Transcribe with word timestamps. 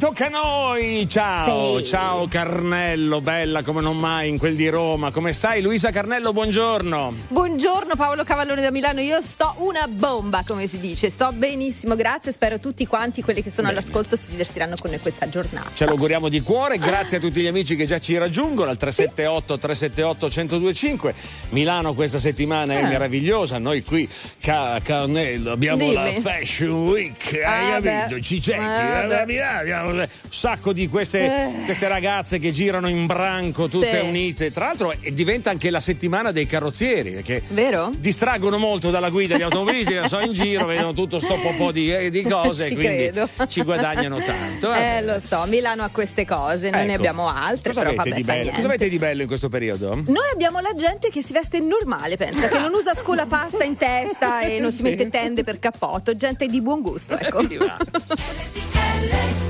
tocca 0.00 0.26
a 0.26 0.28
noi! 0.30 1.06
Ciao, 1.10 1.76
Sì. 1.78 1.84
ciao 1.84 2.26
Carnello, 2.26 3.20
bella 3.20 3.62
come 3.62 3.82
non 3.82 3.98
mai 3.98 4.30
in 4.30 4.38
quel 4.38 4.56
di 4.56 4.66
Roma. 4.70 5.10
Come 5.10 5.34
stai 5.34 5.60
Luisa 5.60 5.90
Carnello? 5.90 6.32
Buongiorno. 6.32 7.12
Buongiorno 7.28 7.94
Paolo 7.96 8.24
Cavallone 8.24 8.62
da 8.62 8.70
Milano, 8.70 9.00
io 9.02 9.20
sto 9.20 9.56
una 9.58 9.86
bomba 9.88 10.42
come 10.46 10.66
si 10.66 10.78
dice, 10.80 11.10
sto 11.10 11.32
benissimo, 11.32 11.96
grazie, 11.96 12.32
spero 12.32 12.58
tutti 12.58 12.86
quanti 12.86 13.20
quelli 13.22 13.42
che 13.42 13.50
sono 13.50 13.68
Bene. 13.68 13.80
all'ascolto 13.80 14.16
si 14.16 14.24
divertiranno 14.30 14.74
con 14.80 14.90
noi 14.90 15.00
questa 15.00 15.28
giornata. 15.28 15.68
Ce 15.74 15.84
lo 15.84 15.90
auguriamo 15.90 16.30
di 16.30 16.40
cuore, 16.40 16.78
grazie 16.78 17.18
a 17.18 17.20
tutti 17.20 17.42
gli 17.42 17.46
amici 17.46 17.76
che 17.76 17.84
già 17.84 17.98
ci 18.00 18.16
raggiungono 18.16 18.70
al 18.70 18.78
378 18.78 19.58
378 19.58 20.26
1025. 20.28 21.14
Milano 21.50 21.92
questa 21.92 22.18
settimana 22.18 22.72
è 22.72 22.78
Eh. 22.78 22.86
meravigliosa, 22.86 23.58
noi 23.58 23.84
qui 23.84 24.08
ca- 24.40 24.80
Carnello 24.82 25.52
abbiamo 25.52 25.92
la 25.92 26.04
Dimmi. 26.04 26.20
Fashion 26.22 26.88
Week, 26.88 27.34
hai 27.44 27.72
Ah, 27.72 27.80
capito? 27.82 28.14
beh. 28.14 28.22
Cicetti, 28.22 28.58
Ah, 28.58 29.12
eh, 29.26 29.40
abbiamo 29.42 29.89
un 29.90 30.06
sacco 30.28 30.72
di 30.72 30.88
queste, 30.88 31.24
Eh. 31.24 31.64
queste 31.64 31.88
ragazze 31.88 32.38
che 32.38 32.50
girano 32.52 32.88
in 32.88 33.06
branco 33.06 33.68
tutte 33.68 34.00
Sì. 34.00 34.06
unite. 34.06 34.50
Tra 34.50 34.66
l'altro 34.66 34.92
eh, 35.00 35.12
diventa 35.12 35.50
anche 35.50 35.70
la 35.70 35.80
settimana 35.80 36.30
dei 36.32 36.46
carrozzieri, 36.46 37.12
perché 37.12 37.42
Vero? 37.48 37.90
distraggono 37.96 38.58
molto 38.58 38.90
dalla 38.90 39.10
guida 39.10 39.36
gli 39.36 39.42
automobilisti, 39.42 39.94
che 39.94 40.08
sono 40.08 40.24
in 40.24 40.32
giro, 40.32 40.66
vedono 40.66 40.92
tutto 40.92 41.18
sto 41.20 41.38
po' 41.56 41.72
di, 41.72 41.92
eh, 41.94 42.10
di 42.10 42.22
cose 42.22 42.64
Ci 42.68 42.74
quindi 42.74 42.96
credo. 43.08 43.28
ci 43.48 43.62
guadagnano 43.62 44.20
tanto. 44.22 44.68
Vabbè. 44.68 44.96
Eh, 44.98 45.02
lo 45.04 45.20
so, 45.20 45.44
Milano 45.46 45.82
ha 45.82 45.88
queste 45.88 46.24
cose, 46.26 46.70
noi 46.70 46.86
ne 46.86 46.92
Ecco. 46.92 47.00
abbiamo 47.00 47.28
altre, 47.28 47.72
Cosa 47.72 47.84
però 47.86 48.00
avete, 48.00 48.16
di 48.16 48.22
bello? 48.24 48.50
Cosa 48.52 48.66
avete 48.66 48.88
di 48.88 48.98
bello 48.98 49.22
in 49.22 49.28
questo 49.28 49.48
periodo? 49.48 49.94
Noi 50.06 50.28
abbiamo 50.32 50.60
la 50.60 50.72
gente 50.76 51.08
che 51.10 51.22
si 51.22 51.32
veste 51.32 51.58
normale, 51.60 52.16
pensa, 52.16 52.48
che 52.48 52.58
non 52.58 52.72
usa 52.74 52.94
scolapasta 52.94 53.64
in 53.64 53.76
testa 53.76 54.40
e 54.42 54.58
non 54.60 54.70
si 54.70 54.78
Sì. 54.80 54.82
mette 54.82 55.10
tende 55.10 55.44
per 55.44 55.58
cappotto, 55.58 56.16
gente 56.16 56.46
di 56.46 56.60
buon 56.62 56.80
gusto, 56.80 57.18
ecco. 57.18 57.38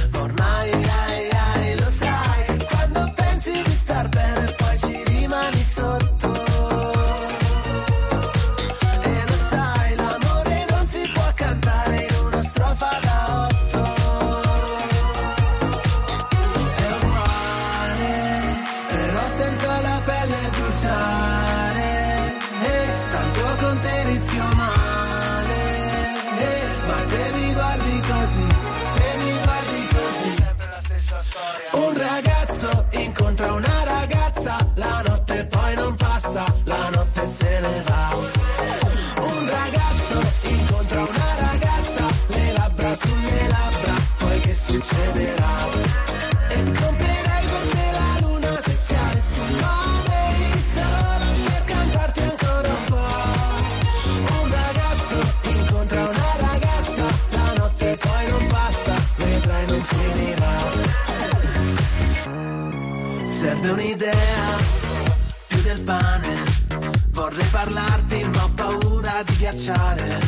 Ghiacciare. 69.51 70.19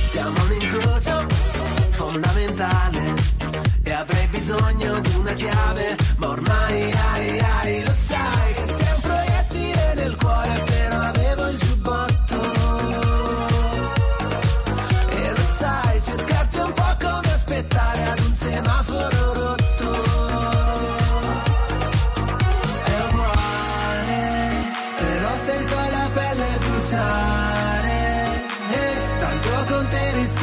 Siamo 0.00 0.42
un 0.44 0.52
incrocio 0.52 1.26
fondamentale 1.90 3.14
e 3.82 3.92
avrei 3.92 4.26
bisogno 4.28 4.98
di 5.00 5.14
una 5.16 5.34
chiave, 5.34 5.96
ma 6.16 6.28
ormai 6.28 6.91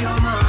te 0.10 0.22
rischio 0.22 0.49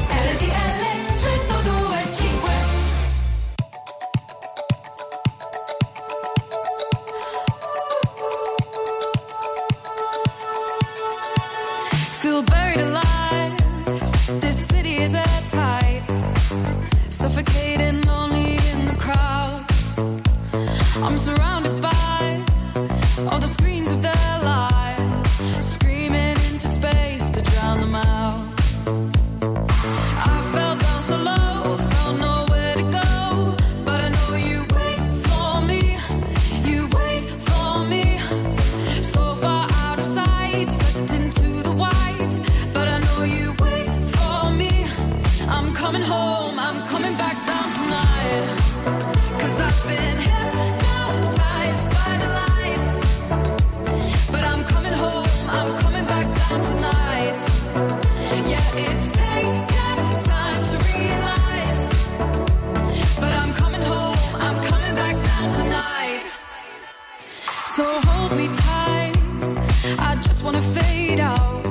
I 70.01 70.15
just 70.15 70.43
wanna 70.43 70.61
fade 70.61 71.19
out. 71.19 71.63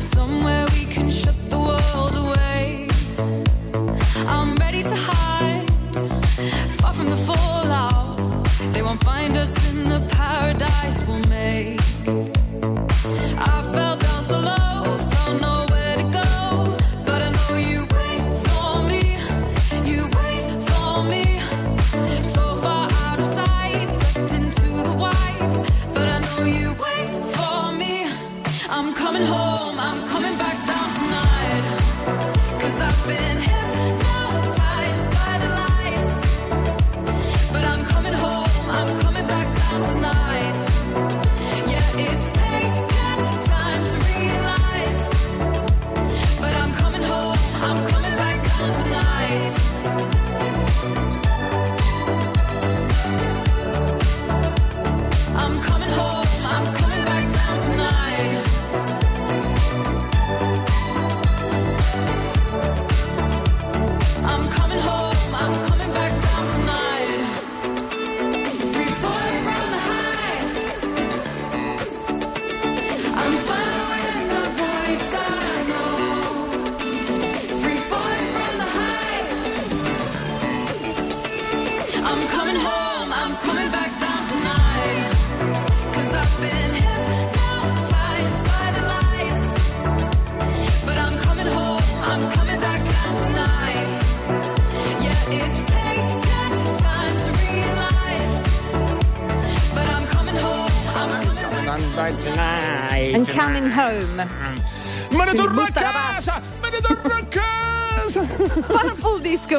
Somewhere 0.00 0.66
we 0.72 0.84
can 0.86 0.95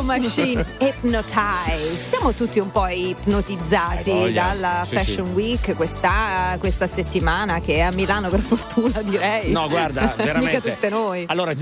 Machine 0.07 0.65
Hypnotize. 0.79 1.93
Siamo 2.07 2.33
tutti 2.33 2.59
un 2.59 2.71
po' 2.71 2.87
ipnotizzati 2.87 4.09
voglia. 4.11 4.47
dalla 4.47 4.83
Sì, 4.85 4.95
Fashion 4.95 5.27
sì. 5.27 5.33
Week 5.33 5.75
questa, 5.75 6.55
questa 6.59 6.87
settimana 6.87 7.59
che 7.59 7.75
è 7.75 7.79
a 7.81 7.91
Milano 7.93 8.29
per 8.29 8.39
fortuna 8.41 9.01
direi. 9.01 9.51
No, 9.51 9.67
guarda, 9.67 10.13
veramente. 10.17 10.71
Tutte 10.73 10.89
noi. 10.89 11.25
Allora, 11.27 11.53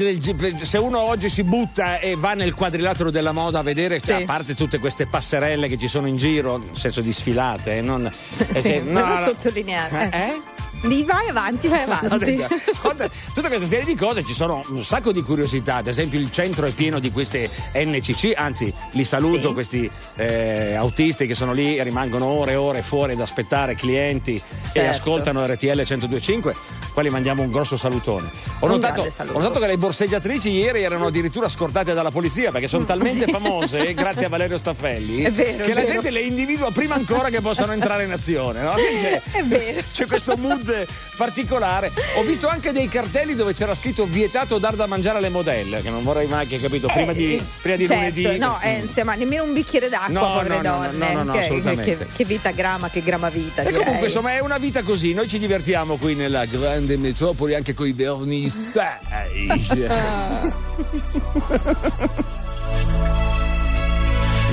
se 0.62 0.77
uno 0.77 1.00
oggi 1.00 1.30
si 1.30 1.44
butta 1.44 2.00
e 2.00 2.15
va 2.15 2.33
nel 2.33 2.53
quadrilatero 2.53 3.12
della 3.12 3.31
moda 3.31 3.59
a 3.59 3.63
vedere, 3.63 4.00
cioè, 4.00 4.18
Sì. 4.18 4.21
a 4.21 4.25
parte 4.25 4.53
tutte 4.56 4.80
queste 4.80 5.06
passerelle 5.07 5.68
che 5.68 5.77
ci 5.77 5.88
sono 5.88 6.07
in 6.07 6.18
giro, 6.18 6.57
nel 6.57 6.69
senso 6.77 7.01
di 7.01 7.12
sfilate, 7.12 7.77
eh, 7.77 7.81
non. 7.81 8.06
eh, 8.07 8.12
Sì, 8.56 8.62
cioè, 8.62 8.80
no. 8.81 9.21
sottolineare. 9.21 10.09
Eh? 10.13 10.55
Di 10.88 11.04
vai 11.04 11.28
avanti, 11.30 11.68
vai 11.68 11.82
avanti. 11.88 12.36
Tutta 13.34 13.48
questa 13.48 13.66
serie 13.66 13.86
di 13.86 13.96
cose 13.96 14.24
ci 14.24 14.34
sono 14.34 14.62
un 14.70 14.84
sacco 14.84 15.12
di 15.12 15.22
curiosità. 15.24 15.76
Ad 15.78 15.88
esempio, 15.88 16.20
il 16.20 16.32
centro 16.32 16.66
è 16.66 16.72
pieno 16.72 17.00
di 17.00 17.12
queste 17.12 17.50
NCC, 17.74 18.34
anzi, 18.36 18.72
li 18.92 19.04
saluto 19.04 19.48
Sì. 19.50 19.54
questi 19.54 19.92
eh, 20.16 20.76
autisti 20.76 21.26
che 21.28 21.36
sono 21.36 21.54
lì 21.54 21.78
e 21.78 21.84
rimangono 21.84 22.26
ore 22.26 22.52
e 22.52 22.56
ore 22.56 22.82
fuori 22.84 23.14
ad 23.14 23.22
aspettare 23.22 23.75
clienti 23.75 24.36
e 24.36 24.42
Certo. 24.72 24.89
ascoltano 24.89 25.46
RTL 25.46 25.65
1025. 25.86 26.56
Quali 26.96 27.10
mandiamo 27.10 27.42
un 27.42 27.52
grosso 27.52 27.75
salutone. 27.75 28.30
Ho 28.60 28.68
notato, 28.68 29.02
ho 29.02 29.34
notato 29.42 29.60
che 29.60 29.68
le 29.68 29.75
borseggiatrici 29.75 30.50
ieri 30.50 30.82
erano 30.82 31.08
addirittura 31.08 31.50
scortate 31.50 31.94
dalla 31.94 32.10
polizia 32.10 32.52
perché 32.52 32.70
sono 32.70 32.86
talmente 32.88 33.25
Sì. 33.25 33.32
famose, 33.34 33.94
grazie 33.94 34.28
a 34.28 34.30
Valerio 34.30 34.58
Staffelli, 34.58 35.30
vero, 35.30 35.66
che 35.66 35.74
la 35.74 35.84
gente 35.84 36.10
le 36.10 36.22
individua 36.22 36.72
prima 36.72 36.96
ancora 36.96 37.28
che 37.28 37.42
possano 37.42 37.74
entrare 37.74 38.06
in 38.06 38.12
azione. 38.14 38.62
No? 38.62 38.75
C'è- 38.75 39.22
È 39.30 39.44
vero. 39.44 39.82
c'è 39.92 40.06
questo 40.06 40.38
mood 40.38 40.88
particolare. 41.18 41.92
Ho 42.16 42.24
visto 42.24 42.48
anche 42.48 42.72
dei 42.72 42.88
cartelli 42.88 43.36
dove 43.36 43.54
c'era 43.54 43.75
scritto 43.75 44.06
vietato 44.06 44.58
dar 44.58 44.75
da 44.75 44.86
mangiare 44.86 45.18
alle 45.18 45.28
modelle, 45.30 45.82
che 45.82 45.90
non 45.90 46.02
vorrei 46.02 46.28
mai 46.28 46.48
che 46.48 46.62
capito, 46.62 46.88
prima 46.88 47.12
Eh, 47.12 47.16
di, 47.16 47.46
prima 47.62 47.75
di 47.78 47.86
certo, 47.88 48.04
lunedì. 48.22 48.38
No, 48.38 48.58
eh, 48.62 48.84
insomma, 48.86 49.16
nemmeno 49.16 49.44
un 49.44 49.52
bicchiere 49.52 49.90
d'acqua, 49.90 50.08
No, 50.18 50.34
povere 50.34 50.62
no, 50.62 50.62
no, 50.62 50.78
no, 50.78 50.88
donne. 50.92 51.14
no, 51.14 51.24
no, 51.24 51.32
che, 51.34 51.40
assolutamente. 51.40 51.96
che- 51.98 52.08
che 52.16 52.24
vita 52.24 52.52
grama, 52.52 52.90
che 52.90 53.02
grama 53.04 53.28
vita. 53.28 53.64
E 53.64 53.66
direi. 53.66 53.80
comunque 53.84 54.08
insomma 54.08 54.34
è 54.34 54.40
una 54.40 54.58
vita 54.58 54.82
così, 54.82 55.14
noi 55.14 55.28
ci 55.28 55.40
divertiamo 55.40 55.98
qui 55.98 56.16
nella 56.16 56.46
grande 56.86 56.98
metropoli 56.98 57.56
anche 57.56 57.74
con 57.74 57.88
i 57.88 57.94
vernissage. 57.94 59.89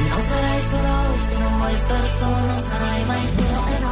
Non 0.03 0.21
sarai 0.21 0.61
solo 0.61 1.19
se 1.29 1.39
non 1.39 1.57
vuoi 1.57 1.77
star 1.77 2.07
solo, 2.19 2.37
non 2.37 2.61
sarai 2.61 3.05
mai 3.05 3.27
solo 3.35 3.92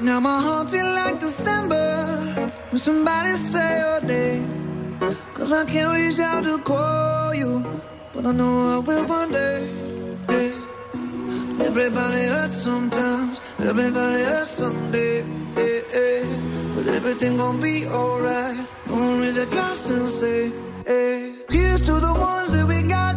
Now 0.00 0.20
my 0.20 0.40
heart 0.40 0.70
feel 0.70 0.86
like 0.86 1.20
December 1.20 2.52
when 2.70 2.78
somebody 2.78 3.36
say 3.36 3.78
your 3.78 4.00
name. 4.02 4.98
Cause 5.34 5.52
I 5.52 5.64
can't 5.64 5.92
reach 5.94 6.18
out 6.20 6.44
to 6.44 6.58
call 6.58 7.34
you, 7.34 7.64
but 8.12 8.26
I 8.26 8.32
know 8.32 8.76
I 8.76 8.78
will 8.78 9.06
one 9.06 9.32
day. 9.32 9.70
Yeah. 10.30 11.66
Everybody 11.66 12.22
hurts 12.34 12.56
sometimes, 12.62 13.40
everybody 13.58 14.22
hurts 14.24 14.50
someday. 14.50 15.22
But 16.74 16.86
everything 16.94 17.36
gon' 17.36 17.60
be 17.60 17.86
alright. 17.86 18.56
Gonna 18.88 19.20
raise 19.20 19.38
a 19.38 19.46
glass 19.46 19.90
and 19.90 20.08
say, 20.08 20.50
hey. 20.86 21.34
Here's 21.50 21.80
to 21.80 21.94
the 21.98 22.14
ones 22.14 22.52
that 22.52 22.66
we 22.68 22.82
got. 22.88 23.16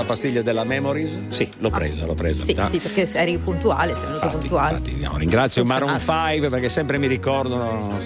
La 0.00 0.06
pastiglia 0.06 0.42
della 0.42 0.64
Memories? 0.64 1.10
Sì, 1.28 1.48
l'ho 1.58 1.70
presa, 1.70 2.06
l'ho 2.06 2.14
presa. 2.14 2.42
Sì, 2.42 2.54
Ah, 2.58 2.68
sì, 2.68 2.78
perché 2.78 3.08
eri 3.12 3.36
puntuale, 3.38 3.94
sei 3.94 4.04
venuto 4.06 4.24
Infatti, 4.24 4.38
puntuale. 4.48 4.78
infatti, 4.78 5.00
no, 5.02 5.16
ringrazio 5.16 5.64
Maroon 5.64 5.90
Funzionato. 5.96 6.30
5 6.30 6.48
perché 6.48 6.68
sempre 6.68 6.98
mi 6.98 7.06
ricordano 7.06 7.98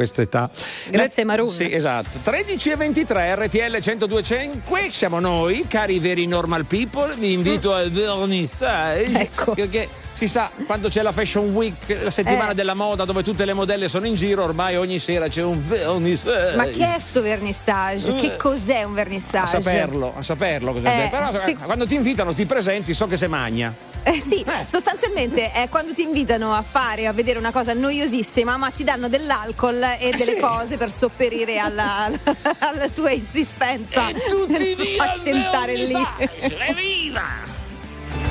questa 0.00 0.22
età. 0.22 0.48
Grazie, 0.88 1.24
Maroon. 1.24 1.52
Sì, 1.52 1.70
esatto. 1.70 2.20
13 2.22 2.70
e 2.70 2.76
23 2.76 3.34
RTL 3.34 3.78
1025 3.84 4.88
siamo 4.90 5.20
noi, 5.20 5.66
cari 5.68 5.98
veri 5.98 6.26
normal 6.26 6.64
people. 6.64 7.14
Vi 7.16 7.32
invito 7.32 7.74
al 7.74 7.90
vernissage. 7.90 9.12
Ecco. 9.20 9.52
Che, 9.52 9.68
che 9.68 9.88
si 10.14 10.26
sa, 10.26 10.50
quando 10.64 10.88
c'è 10.88 11.02
la 11.02 11.12
Fashion 11.12 11.50
Week, 11.54 11.98
la 12.02 12.10
settimana 12.10 12.52
Eh. 12.52 12.54
della 12.54 12.72
moda 12.72 13.04
dove 13.04 13.22
tutte 13.22 13.44
le 13.44 13.52
modelle 13.52 13.88
sono 13.88 14.06
in 14.06 14.14
giro, 14.14 14.42
ormai 14.42 14.76
ogni 14.76 14.98
sera 14.98 15.28
c'è 15.28 15.42
un 15.42 15.62
vernissage. 15.68 16.56
Ma 16.56 16.64
che 16.64 16.94
è 16.94 16.98
sto 16.98 17.20
vernissage? 17.20 18.14
Che 18.14 18.36
cos'è 18.38 18.82
un 18.82 18.92
a 18.92 18.94
vernissage? 18.94 19.60
saperlo, 19.60 20.14
a 20.16 20.22
saperlo 20.22 20.72
cosa 20.72 21.04
Eh, 21.04 21.08
Però 21.10 21.38
sì. 21.44 21.54
quando 21.56 21.86
ti 21.86 21.94
invitano, 21.94 22.32
ti 22.32 22.46
presenti, 22.46 22.94
so 22.94 23.06
che 23.06 23.18
se 23.18 23.28
magna. 23.28 23.74
Eh 24.02 24.20
sì, 24.20 24.44
sostanzialmente 24.66 25.52
è 25.52 25.68
quando 25.68 25.92
ti 25.92 26.02
invitano 26.02 26.52
a 26.54 26.62
fare, 26.62 27.06
a 27.06 27.12
vedere 27.12 27.38
una 27.38 27.52
cosa 27.52 27.72
noiosissima, 27.74 28.56
ma 28.56 28.70
ti 28.70 28.82
danno 28.84 29.08
dell'alcol 29.08 29.82
e 29.98 30.12
delle 30.16 30.32
Eh, 30.32 30.34
sì. 30.36 30.40
cose 30.40 30.76
per 30.76 30.90
sopperire 30.90 31.58
alla, 31.58 32.10
alla 32.58 32.88
tua 32.88 33.10
insistenza. 33.10 34.08
E 34.08 34.14
tutti 34.28 34.52
nel 34.52 34.74
via 34.76 35.02
al 35.02 35.08
pazientare 35.16 35.74
lì. 35.74 35.92
evviva! 36.38 37.22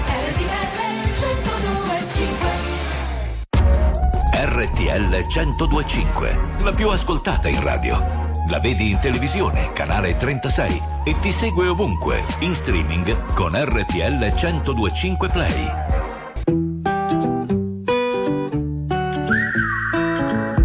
RTL 0.01 0.69
1025 1.13 2.47
RTL 4.31 5.25
1025, 5.27 6.39
la 6.63 6.71
più 6.71 6.89
ascoltata 6.89 7.47
in 7.47 7.61
radio. 7.61 8.28
La 8.49 8.59
vedi 8.59 8.89
in 8.89 8.97
televisione, 8.97 9.71
canale 9.73 10.15
36 10.15 10.81
e 11.03 11.19
ti 11.19 11.31
segue 11.31 11.67
ovunque, 11.67 12.25
in 12.39 12.55
streaming 12.55 13.33
con 13.35 13.51
RTL 13.53 14.17
1025 14.17 15.29
Play. 15.29 15.67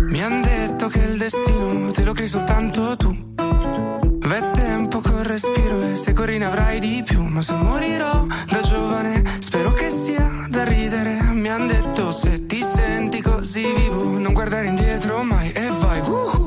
Mi 0.08 0.22
han 0.22 0.40
detto 0.40 0.88
che 0.88 0.98
il 1.00 1.18
destino 1.18 1.90
te 1.90 2.04
lo 2.04 2.14
crei 2.14 2.26
soltanto 2.26 2.96
tu. 2.96 3.14
V'è 3.36 4.50
tempo 4.52 5.00
col 5.00 5.22
respiro 5.24 5.82
e 5.82 5.94
se 5.94 6.14
corri 6.14 6.38
ne 6.38 6.46
avrai 6.46 6.80
di 6.80 7.02
più. 7.04 7.22
Ma 7.22 7.42
se 7.42 7.52
morirò 7.52 8.26
da 8.48 8.62
giovane, 8.62 9.22
spero 9.40 9.72
che 9.72 9.90
sia 9.90 10.46
da 10.48 10.64
ridere. 10.64 11.20
Mi 11.32 11.50
han 11.50 11.66
detto 11.66 12.12
se 12.12 12.46
ti 12.46 12.62
senti 12.62 13.20
così 13.20 13.70
vivo, 13.74 14.16
non 14.16 14.32
guardare 14.32 14.68
indietro 14.68 15.22
mai 15.22 15.52
e 15.52 15.68
vai. 15.68 16.00
uhu. 16.00 16.43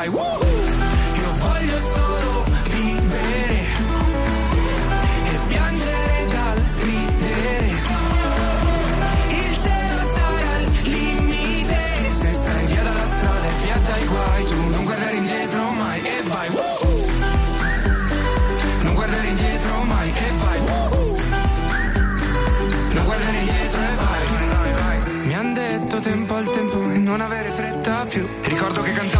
fai 0.00 0.08
woohoo! 0.08 0.40
Io 1.22 1.30
voglio 1.44 1.78
solo 1.94 2.44
vivere 2.70 3.58
E 5.32 5.38
piangere 5.48 6.26
dal 6.34 6.58
ridere. 6.78 7.56
Il 9.28 9.52
cielo 9.62 10.02
sarà 10.14 10.50
al 10.56 10.64
limite 10.84 11.80
Se 12.18 12.32
stai 12.32 12.66
via 12.66 12.82
dalla 12.82 13.06
strada 13.14 13.46
e 13.46 13.62
via 13.62 13.78
dai 13.88 14.04
guai 14.06 14.44
Tu 14.44 14.68
non 14.70 14.84
guardare 14.84 15.16
indietro 15.16 15.70
mai 15.70 16.00
e 16.00 16.22
vai 16.22 16.48
woohoo! 16.48 17.04
Non 18.82 18.94
guardare 18.94 19.26
indietro 19.26 19.84
mai 19.84 20.08
e 20.08 20.30
vai 20.42 20.58
Non 22.94 23.04
guardare 23.04 23.36
indietro 23.36 23.80
e 23.80 23.94
vai. 23.96 25.26
Mi 25.26 25.34
han 25.34 25.52
detto 25.52 26.00
tempo 26.00 26.34
al 26.36 26.50
tempo 26.50 26.90
e 26.90 26.96
non 26.96 27.20
avere 27.20 27.50
fretta 27.50 28.06
più. 28.06 28.26
Ricordo 28.42 28.80
che 28.80 28.92
cantavo 28.92 29.19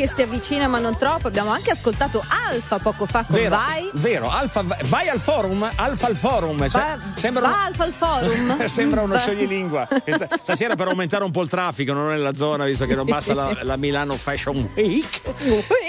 Che 0.00 0.08
si 0.08 0.22
avvicina 0.22 0.66
ma 0.66 0.78
non 0.78 0.96
troppo. 0.96 1.28
Abbiamo 1.28 1.50
anche 1.50 1.70
ascoltato 1.70 2.24
Alfa 2.48 2.78
poco 2.78 3.04
fa 3.04 3.22
con 3.24 3.36
Vero, 3.36 3.50
Vai. 3.56 3.90
vero, 3.94 4.30
Alfa, 4.30 4.64
vai 4.84 5.08
al 5.08 5.18
forum, 5.18 5.68
Alfa 5.76 6.06
al 6.06 6.16
forum. 6.16 6.68
Cioè, 6.70 6.80
Va, 6.80 6.98
sembra 7.16 7.42
va 7.42 7.48
un- 7.48 7.54
Alfa 7.54 7.84
al 7.84 7.92
forum. 7.92 8.64
Sembra 8.66 9.02
uno 9.02 9.18
scioglilingua. 9.18 9.86
Stasera 10.42 10.74
per 10.74 10.88
aumentare 10.88 11.24
un 11.24 11.30
po' 11.30 11.42
il 11.42 11.48
traffico, 11.48 11.92
non 11.92 12.08
nella 12.08 12.32
zona, 12.34 12.64
visto 12.64 12.86
che 12.86 12.94
non 12.94 13.04
basta 13.04 13.34
la, 13.34 13.54
la 13.62 13.76
Milano 13.76 14.14
Fashion 14.16 14.70
Week. 14.74 15.20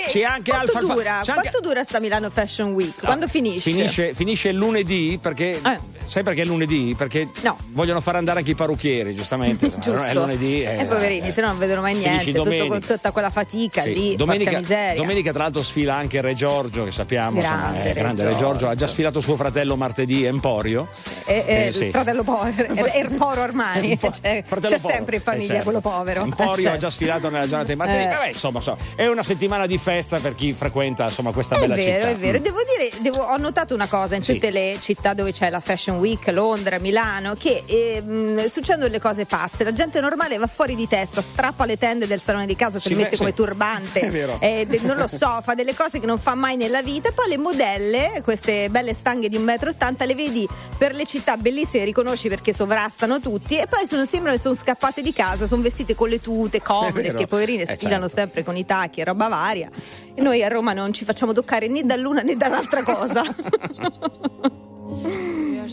C'è 0.10 0.24
anche 0.24 0.52
quanto 0.52 0.78
Alfa 0.78 0.94
dura? 0.94 1.16
anche- 1.18 1.32
Quanto 1.32 1.60
dura 1.62 1.84
sta 1.84 2.00
Milano 2.02 2.30
Fashion 2.30 2.74
Week? 2.74 2.96
No, 3.02 3.06
Quando 3.06 3.28
finisce? 3.28 3.60
Finisce, 3.72 4.14
finisce 4.14 4.50
il 4.50 4.58
lunedì 4.58 5.18
perché. 5.22 5.62
Eh. 5.64 5.80
Sai 6.12 6.24
perché 6.24 6.42
è 6.42 6.46
lunedì? 6.46 6.94
Perché 6.98 7.30
No. 7.42 7.56
vogliono 7.70 8.02
fare 8.02 8.18
andare 8.18 8.40
anche 8.40 8.52
i 8.52 8.56
parrucchieri, 8.56 9.16
giustamente. 9.16 9.70
Giusto. 9.80 9.96
È 10.04 10.14
lunedì. 10.14 10.62
Eh, 10.62 10.84
poverini, 10.84 11.32
se 11.32 11.40
no 11.40 11.48
non 11.48 11.58
vedono 11.58 11.80
mai 11.80 11.96
niente. 11.96 12.34
Tutto 12.34 12.68
con 12.68 12.82
tutta 12.82 13.12
quella 13.12 13.30
fatica 13.30 13.84
Sì. 13.84 13.94
lì. 13.94 14.16
Domenica, 14.18 14.60
domenica, 14.94 15.32
tra 15.32 15.44
l'altro, 15.44 15.64
sfila 15.64 15.96
anche 15.96 16.20
Re 16.20 16.34
Giorgio, 16.34 16.84
che 16.84 16.92
sappiamo. 16.92 17.40
Grande 17.40 17.66
insomma, 17.68 17.84
è 17.84 17.94
Re 17.94 18.00
grande 18.00 18.24
Re 18.26 18.36
Giorgio. 18.36 18.68
Ha 18.68 18.76
già 18.76 18.88
sfilato 18.88 19.22
suo 19.22 19.38
fratello 19.38 19.78
martedì, 19.78 20.26
Emporio. 20.26 20.90
E, 21.26 21.44
e 21.48 21.66
Eh, 21.68 21.72
sì. 21.72 21.86
il 21.86 21.92
fratello 21.92 22.24
povero, 22.24 22.74
è 22.74 22.98
il 23.00 23.12
Poro 23.18 23.42
Armani, 23.42 23.96
po'- 23.98 24.10
c'è, 24.10 24.44
povero. 24.48 24.78
sempre 24.80 25.16
in 25.16 25.22
famiglia 25.22 25.44
Eh, 25.44 25.48
certo. 25.48 25.64
quello 25.64 25.80
povero. 25.80 26.24
Emporio 26.24 26.68
Eh, 26.70 26.74
ha 26.74 26.78
già 26.78 26.90
sfilato 26.90 27.30
nella 27.30 27.48
giornata 27.48 27.72
di 27.72 27.76
martedì. 27.78 28.04
Eh. 28.04 28.08
Vabbè, 28.08 28.28
insomma, 28.28 28.58
insomma, 28.58 28.78
è 28.96 29.08
una 29.08 29.24
settimana 29.24 29.66
di 29.66 29.78
festa 29.78 30.18
per 30.20 30.36
chi 30.36 30.54
frequenta 30.54 31.06
insomma, 31.06 31.32
questa 31.32 31.56
È 31.56 31.60
bella 31.60 31.76
vero, 31.76 31.90
città. 31.90 32.08
è 32.10 32.16
vero. 32.18 32.40
Mm. 32.40 32.42
Devo 32.44 32.58
dire, 32.78 32.92
devo- 33.02 33.24
ho 33.24 33.38
notato 33.38 33.74
una 33.74 33.88
cosa 33.88 34.16
in 34.16 34.24
Sì. 34.24 34.34
tutte 34.34 34.50
le 34.52 34.78
città 34.82 35.14
dove 35.14 35.32
c'è 35.32 35.50
la 35.50 35.62
Fashion 35.62 36.00
Week, 36.02 36.28
Londra, 36.30 36.80
Milano, 36.80 37.36
che 37.36 37.64
ehm, 37.66 38.46
succedono 38.48 38.86
delle 38.88 39.00
cose 39.00 39.26
pazze. 39.26 39.64
La 39.64 39.72
gente 39.72 40.02
normale 40.02 40.38
va 40.38 40.48
fuori 40.48 40.74
di 40.76 40.88
testa, 40.88 41.22
strappa 41.22 41.66
le 41.66 41.78
tende 41.78 42.08
del 42.08 42.20
salone 42.20 42.48
di 42.48 42.56
casa, 42.56 42.80
se 42.80 42.90
le 42.90 42.96
mette 42.96 43.18
come 43.18 43.34
turbante, 43.36 44.00
eh, 44.42 44.66
de- 44.66 44.80
non 44.82 44.98
lo 44.98 45.06
so, 45.08 45.40
fa 45.44 45.54
delle 45.54 45.76
cose 45.76 46.00
che 46.00 46.08
non 46.08 46.18
fa 46.18 46.34
mai 46.36 46.58
nella 46.58 46.82
vita. 46.82 47.10
E 47.10 47.12
poi 47.12 47.30
le 47.30 47.38
modelle, 47.38 48.22
queste 48.24 48.70
belle 48.70 48.94
stanghe 48.96 49.30
di 49.30 49.38
1,80 49.38 49.92
m, 49.92 49.96
le 50.08 50.16
vedi 50.16 50.48
per 50.78 50.96
le 50.96 51.06
città 51.06 51.38
bellissime, 51.38 51.84
riconosci 51.86 52.28
perché 52.28 52.52
sovrastano 52.54 53.20
tutti, 53.20 53.58
e 53.58 53.68
poi 53.68 53.86
sono, 53.86 54.04
sembrano 54.06 54.36
che 54.36 54.42
sono 54.42 54.56
scappate 54.56 55.02
di 55.04 55.14
casa, 55.14 55.46
sono 55.46 55.62
vestite 55.62 55.94
con 55.94 56.10
le 56.10 56.20
tute 56.20 56.60
comode, 56.62 57.14
che 57.14 57.28
poverine 57.28 57.64
Eh, 57.64 57.74
sfilano 57.74 58.08
certo. 58.08 58.18
sempre 58.18 58.44
con 58.44 58.58
i 58.58 58.66
tacchi 58.66 59.02
e 59.02 59.04
roba 59.04 59.28
varia. 59.28 59.70
E 60.16 60.22
noi 60.22 60.44
a 60.44 60.48
Roma 60.48 60.74
non 60.74 60.92
ci 60.92 61.06
facciamo 61.06 61.34
toccare 61.34 61.68
né 61.68 61.84
dall'una 61.84 62.22
né 62.22 62.36
dall'altra 62.36 62.82
cosa. 62.84 63.22
Are 65.62 65.70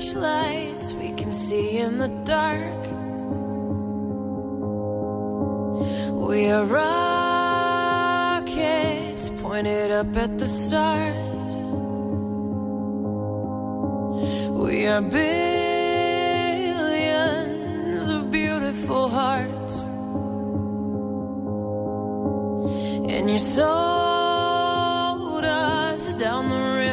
searchlights 0.00 0.94
we 0.94 1.10
can 1.12 1.30
see 1.30 1.76
in 1.76 1.98
the 1.98 2.08
dark. 2.24 2.86
We 6.26 6.46
are 6.46 6.64
rockets 6.64 8.48
pointed 9.42 9.90
up 9.90 10.16
at 10.16 10.38
the 10.38 10.48
stars. 10.48 11.56
We 14.64 14.86
are 14.86 15.02
billions 15.02 15.28
of 18.08 18.30
beautiful 18.30 19.10
hearts. 19.10 19.84
And 23.12 23.30
you 23.30 23.36
sold 23.36 24.08
us 24.08 24.17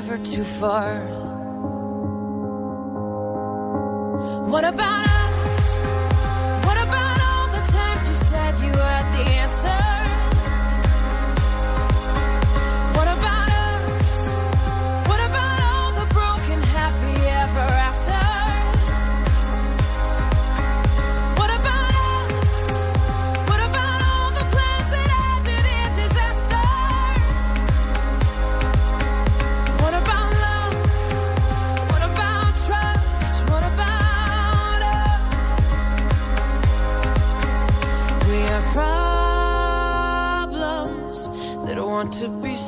down 0.06 0.22
the 0.22 0.24
river 0.24 0.36
too 0.36 0.44
far. 0.44 1.00
What 4.48 4.64
about 4.64 5.15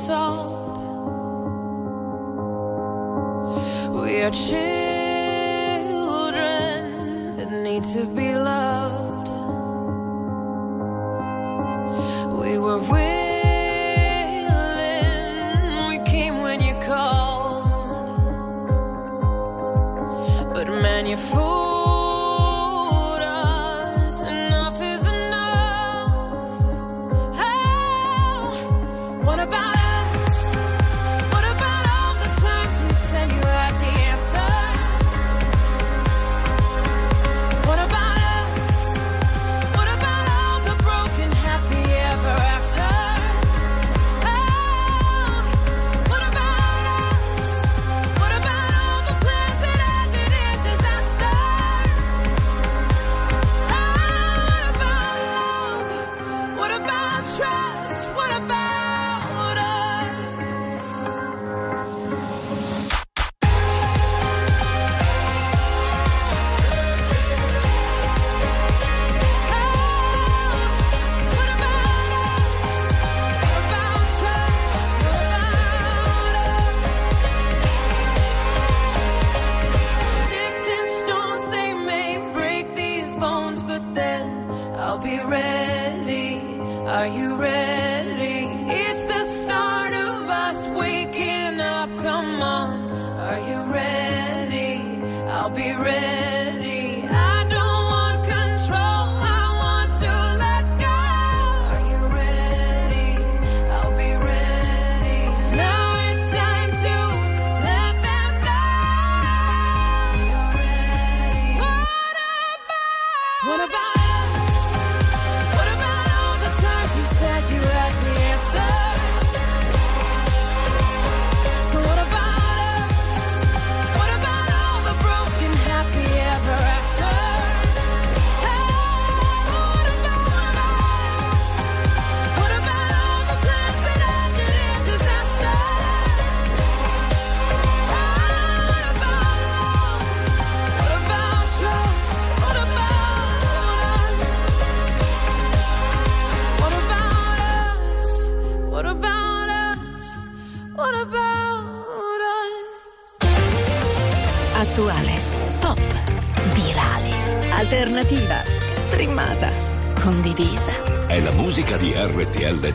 We 0.08 0.14
are 4.22 4.32
children. 4.32 4.87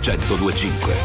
1025. 0.03 1.02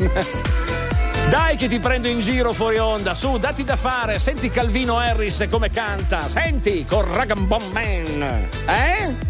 Dai 1.30 1.56
che 1.56 1.68
ti 1.68 1.78
prendo 1.78 2.08
in 2.08 2.20
giro 2.20 2.52
fuori 2.52 2.78
onda, 2.78 3.14
su, 3.14 3.38
dati 3.38 3.62
da 3.62 3.76
fare, 3.76 4.18
senti 4.18 4.50
Calvino 4.50 4.98
Harris 4.98 5.46
come 5.50 5.70
canta, 5.70 6.28
senti 6.28 6.84
con 6.84 7.04
Rag'n'Bone 7.12 7.66
Man, 7.72 8.48
eh? 8.66 9.29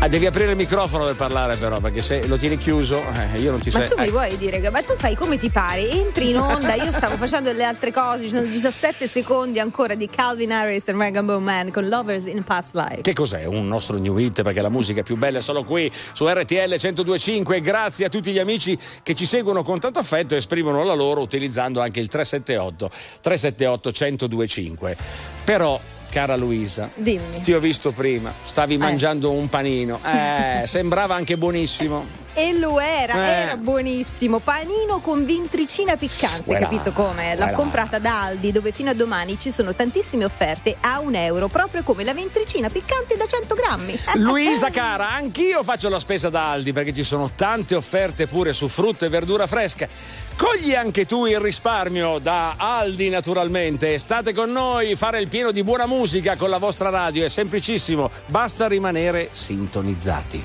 Ah, 0.00 0.06
devi 0.06 0.26
aprire 0.26 0.50
il 0.52 0.56
microfono 0.56 1.04
per 1.06 1.16
parlare 1.16 1.56
però, 1.56 1.80
perché 1.80 2.00
se 2.02 2.24
lo 2.28 2.36
tieni 2.36 2.56
chiuso, 2.56 3.02
eh, 3.32 3.40
io 3.40 3.50
non 3.50 3.58
ti 3.58 3.68
Ma 3.70 3.80
sei... 3.80 3.88
tu 3.88 4.00
mi 4.00 4.06
eh. 4.06 4.10
vuoi 4.12 4.36
dire 4.36 4.70
ma 4.70 4.80
tu 4.80 4.94
fai 4.96 5.16
come 5.16 5.38
ti 5.38 5.50
pare? 5.50 5.90
Entri 5.90 6.30
in 6.30 6.38
onda, 6.38 6.74
io 6.74 6.92
stavo 6.92 7.16
facendo 7.18 7.50
delle 7.50 7.64
altre 7.64 7.90
cose, 7.90 8.22
ci 8.22 8.28
sono 8.28 8.42
17 8.42 9.08
secondi 9.08 9.58
ancora 9.58 9.96
di 9.96 10.08
Calvin 10.08 10.52
Harris 10.52 10.86
e 10.86 10.92
Megan 10.92 11.26
Bowman 11.26 11.72
con 11.72 11.88
Lovers 11.88 12.26
in 12.26 12.44
Past 12.44 12.76
Life. 12.76 13.00
Che 13.00 13.12
cos'è? 13.12 13.44
Un 13.44 13.66
nostro 13.66 13.98
new 13.98 14.16
hit 14.16 14.42
perché 14.42 14.60
la 14.60 14.68
musica 14.68 15.00
è 15.00 15.02
più 15.02 15.16
bella 15.16 15.38
è 15.38 15.42
solo 15.42 15.64
qui 15.64 15.90
su 16.12 16.28
RTL 16.28 16.76
1025. 16.80 17.60
Grazie 17.60 18.04
a 18.04 18.08
tutti 18.08 18.30
gli 18.30 18.38
amici 18.38 18.78
che 19.02 19.16
ci 19.16 19.26
seguono 19.26 19.64
con 19.64 19.80
tanto 19.80 19.98
affetto 19.98 20.34
e 20.34 20.36
esprimono 20.38 20.84
la 20.84 20.94
loro 20.94 21.22
utilizzando 21.22 21.80
anche 21.80 21.98
il 21.98 22.06
378 22.06 22.88
378 23.20 23.92
1025. 23.98 24.96
Però, 25.42 25.80
cara 26.10 26.36
Luisa, 26.36 26.90
Dimmi. 26.94 27.40
ti 27.42 27.52
ho 27.52 27.60
visto 27.60 27.92
prima, 27.92 28.32
stavi 28.44 28.76
mangiando 28.76 29.30
un 29.32 29.48
panino. 29.48 30.00
Eh, 30.04 30.66
sembrava 30.68 31.14
anche 31.14 31.36
buonissimo. 31.36 32.26
E 32.38 32.56
lo 32.56 32.78
era, 32.78 33.14
Eh. 33.14 33.42
era 33.42 33.56
buonissimo. 33.56 34.38
Panino 34.38 35.00
con 35.00 35.24
vintricina 35.24 35.96
piccante, 35.96 36.42
Voilà. 36.44 36.68
capito 36.68 36.92
come? 36.92 37.30
L'ho 37.30 37.38
Voilà. 37.40 37.52
comprata 37.56 37.98
da 37.98 38.22
Aldi, 38.22 38.52
dove 38.52 38.70
fino 38.70 38.90
a 38.90 38.94
domani 38.94 39.36
ci 39.40 39.50
sono 39.50 39.74
tantissime 39.74 40.24
offerte 40.24 40.76
a 40.82 41.00
un 41.00 41.16
euro, 41.16 41.48
proprio 41.48 41.82
come 41.82 42.04
la 42.04 42.14
vintricina 42.14 42.68
piccante 42.68 43.16
da 43.16 43.26
100 43.26 43.54
grammi. 43.56 43.98
Luisa 44.22 44.70
cara, 44.70 45.10
anch'io 45.10 45.64
faccio 45.64 45.88
la 45.88 45.98
spesa 45.98 46.28
da 46.28 46.50
Aldi 46.52 46.72
perché 46.72 46.92
ci 46.92 47.02
sono 47.02 47.28
tante 47.34 47.74
offerte 47.74 48.28
pure 48.28 48.52
su 48.52 48.68
frutta 48.68 49.06
e 49.06 49.08
verdura 49.08 49.48
fresca. 49.48 49.88
Cogli 50.36 50.76
anche 50.76 51.06
tu 51.06 51.26
il 51.26 51.40
risparmio 51.40 52.18
da 52.18 52.54
Aldi 52.56 53.08
naturalmente. 53.08 53.98
State 53.98 54.32
con 54.32 54.52
noi, 54.52 54.94
fare 54.94 55.18
il 55.18 55.26
pieno 55.26 55.50
di 55.50 55.64
buona 55.64 55.86
musica 55.86 56.36
con 56.36 56.50
la 56.50 56.58
vostra 56.58 56.88
radio 56.88 57.24
è 57.24 57.28
semplicissimo, 57.28 58.08
basta 58.26 58.68
rimanere 58.68 59.28
sintonizzati. 59.32 60.44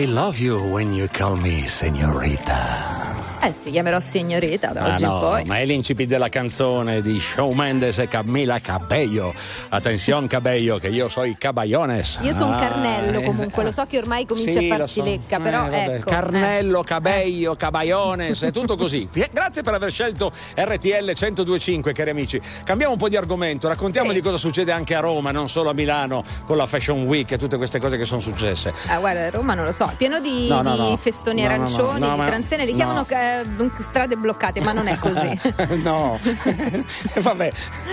I 0.00 0.06
love 0.06 0.38
you 0.42 0.56
when 0.70 0.94
you 0.94 1.08
call 1.12 1.36
me 1.36 1.66
signorita. 1.68 3.08
Eh, 3.42 3.54
ti 3.62 3.70
chiamerò 3.70 3.98
signorita 4.00 4.68
da 4.68 4.82
Ah 4.82 4.94
oggi 4.94 5.04
in 5.04 5.08
no, 5.10 5.18
poi. 5.18 5.44
ma 5.46 5.58
è 5.58 5.64
l'incipit 5.64 6.06
della 6.06 6.28
canzone 6.28 7.00
di 7.00 7.18
Shawn 7.18 7.56
Mendes 7.56 7.98
e 7.98 8.06
Camila 8.06 8.58
Cabello. 8.60 9.32
Attenzione 9.70 10.26
Cabello, 10.26 10.76
che 10.78 10.88
io 10.88 11.08
sono 11.08 11.24
i 11.24 11.36
Caballones. 11.38 12.18
Io 12.20 12.34
sono 12.34 12.48
un 12.48 12.54
Ah, 12.54 12.58
carnello 12.60 13.20
eh. 13.20 13.24
comunque, 13.24 13.62
lo 13.64 13.72
so 13.72 13.86
che 13.86 13.96
ormai 13.96 14.26
comincia 14.26 14.60
Sì, 14.60 14.70
a 14.70 14.76
farci 14.76 15.00
so. 15.00 15.04
lecca, 15.04 15.38
però 15.38 15.66
Eh, 15.66 15.70
vabbè, 15.70 15.94
ecco. 15.96 16.10
Carnello, 16.10 16.82
Cabello, 16.82 17.56
Cabaiones, 17.56 18.42
è 18.42 18.50
tutto 18.52 18.76
così. 18.76 19.08
Grazie 19.50 19.64
per 19.68 19.74
aver 19.74 19.90
scelto 19.90 20.30
RTL 20.54 21.12
1025, 21.12 21.92
cari 21.92 22.10
amici. 22.10 22.40
Cambiamo 22.62 22.92
un 22.92 22.98
po' 23.00 23.08
di 23.08 23.16
argomento, 23.16 23.66
raccontiamo 23.66 24.10
Sì. 24.10 24.14
di 24.14 24.20
cosa 24.20 24.36
succede 24.36 24.70
anche 24.70 24.94
a 24.94 25.00
Roma, 25.00 25.32
non 25.32 25.48
solo 25.48 25.70
a 25.70 25.72
Milano, 25.72 26.22
con 26.46 26.56
la 26.56 26.66
Fashion 26.66 27.02
Week 27.02 27.28
e 27.32 27.36
tutte 27.36 27.56
queste 27.56 27.80
cose 27.80 27.96
che 27.96 28.04
sono 28.04 28.20
successe. 28.20 28.68
Eh, 28.68 28.92
ah, 28.92 28.98
guarda, 29.00 29.28
Roma 29.30 29.54
non 29.54 29.64
lo 29.64 29.72
so, 29.72 29.92
pieno 29.96 30.20
di, 30.20 30.46
No, 30.46 30.62
no, 30.62 30.76
di 30.76 30.90
no. 30.90 30.96
festoni 30.96 31.44
arancioni, 31.44 32.08
di 32.08 32.14
transenne, 32.14 32.64
li 32.64 32.70
no. 32.70 32.76
chiamano 32.76 33.06
eh, 33.08 33.42
strade 33.80 34.14
bloccate, 34.16 34.60
ma 34.60 34.70
non 34.70 34.86
è 34.86 34.96
così. 34.98 35.36
no, 35.82 36.20
vabbè, 37.18 37.50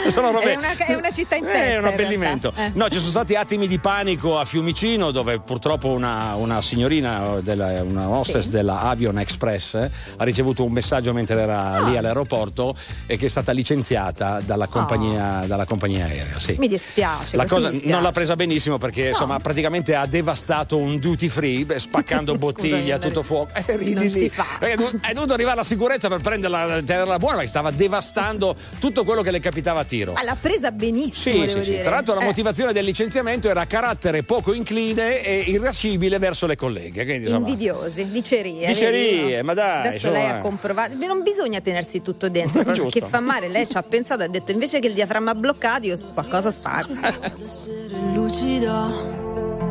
sono 0.10 0.30
robe. 0.32 0.54
È 0.54 0.58
una- 0.58 0.76
è 0.78 0.94
una 0.94 1.12
città 1.12 1.38
in 1.38 1.44
Eh, 1.44 1.48
festa, 1.48 1.66
È 1.66 1.78
un 1.80 1.86
abbellimento. 1.86 2.54
Eh. 2.56 2.72
No, 2.76 2.88
ci 2.90 3.00
sono 3.00 3.10
stati 3.10 3.34
attimi 3.34 3.66
di 3.68 3.80
panico 3.80 4.38
a 4.38 4.46
Fiumicino, 4.46 5.10
dove 5.10 5.40
purtroppo 5.40 5.88
una, 5.88 6.36
una 6.36 6.62
signorina, 6.62 7.40
della, 7.42 7.82
una 7.82 8.08
hostess 8.10 8.44
Sì. 8.46 8.52
della 8.52 8.82
Avion 8.82 9.18
Express, 9.18 9.74
eh, 9.74 9.90
ha 10.18 10.24
ricevuto 10.24 10.64
un 10.64 10.72
messaggio 10.72 11.14
mentre 11.14 11.46
era 11.47 11.47
Ah. 11.56 11.88
lì 11.90 11.98
all'aeroporto 11.98 12.76
e 13.06 13.18
che 13.18 13.26
è 13.28 13.30
stata 13.30 13.52
licenziata 13.52 14.40
dalla 14.44 14.68
compagnia, 14.68 15.44
dalla 15.46 15.66
compagnia 15.66 16.06
aerea. 16.06 16.40
Sì. 16.40 16.52
Ah. 16.52 16.56
Mi 16.60 16.68
dispiace. 16.68 17.36
La 17.36 17.46
cosa 17.46 17.70
dispiace. 17.70 17.94
non 17.94 18.04
l'ha 18.04 18.12
presa 18.12 18.36
benissimo 18.36 18.78
perché 18.78 19.10
insomma 19.10 19.40
praticamente 19.40 19.96
ha 19.96 20.06
devastato 20.06 20.78
un 20.78 20.98
duty 21.00 21.28
free 21.28 21.66
beh, 21.66 21.80
spaccando 21.80 22.36
bottiglia, 22.38 22.98
non- 22.98 23.08
tutto 23.08 23.24
fuoco. 23.24 23.52
Eh, 23.54 23.78
ridi. 23.78 24.32
Perché 24.60 25.00
è 25.02 25.14
dovuto- 25.14 25.34
arrivare 25.34 25.56
alla 25.56 25.64
sicurezza 25.64 26.08
per 26.08 26.22
prenderla, 26.22 26.82
tenerla 26.84 27.18
buona 27.18 27.36
perché 27.36 27.50
stava 27.50 27.72
devastando 27.72 28.56
tutto 28.80 29.04
quello 29.04 29.22
che 29.22 29.32
le 29.32 29.40
capitava 29.40 29.82
a 29.82 29.84
tiro. 29.84 30.14
Ah, 30.14 30.24
l'ha 30.24 30.38
presa 30.40 30.72
benissimo, 30.72 31.46
Sì, 31.46 31.50
sì, 31.50 31.64
sì. 31.64 31.80
Tra 31.82 31.92
l'altro 31.92 32.14
la 32.16 32.22
Eh, 32.22 32.26
motivazione 32.26 32.74
del 32.74 32.84
licenziamento 32.86 33.50
era 33.50 33.66
carattere 33.66 34.24
poco 34.24 34.54
incline 34.54 35.24
e 35.24 35.40
irascibile 35.48 36.18
verso 36.20 36.46
le 36.46 36.56
colleghe. 36.56 37.04
Quindi, 37.06 37.26
insomma, 37.28 37.48
Invidiosi, 37.48 38.06
dicerie. 38.12 38.68
Dicerie, 38.68 39.38
no? 39.38 39.44
ma 39.44 39.54
dai, 39.54 39.80
Adesso 39.88 40.08
insomma. 40.08 40.14
lei 40.14 40.30
ha 40.30 40.38
comprovato. 40.40 40.96
Non 40.98 41.22
bisogna 41.24 41.37
tenersi 41.62 42.02
tutto 42.02 42.30
dentro 42.30 42.64
perché 42.74 43.02
fa 43.02 43.20
male. 43.20 43.48
Lei 43.48 43.70
ci 43.70 43.78
ha 43.78 43.84
pensato, 43.84 44.24
ha 44.24 44.28
detto 44.28 44.52
invece 44.52 44.80
che 44.80 44.88
il 44.88 44.94
diaframma 44.94 45.36
bloccato, 45.36 45.86
io 45.86 45.98
qualcosa 46.14 46.52
sparo. 46.52 46.88
essere 47.34 47.98
lucida. 48.14 48.92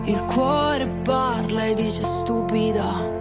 Il 0.05 0.23
cuore 0.25 0.87
parla 1.03 1.65
e 1.65 1.75
dice 1.75 2.03
stupida. 2.03 3.15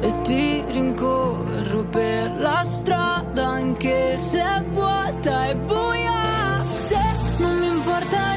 E 0.00 0.20
ti 0.22 0.62
rincorro 0.68 1.84
per 1.84 2.34
la 2.38 2.62
strada 2.62 3.46
anche 3.46 4.18
se 4.18 4.40
è 4.40 4.64
vuota 4.70 5.48
e 5.48 5.56
buia. 5.56 6.64
Se 6.64 6.98
non 7.38 7.58
mi 7.58 7.66
importa 7.66 8.35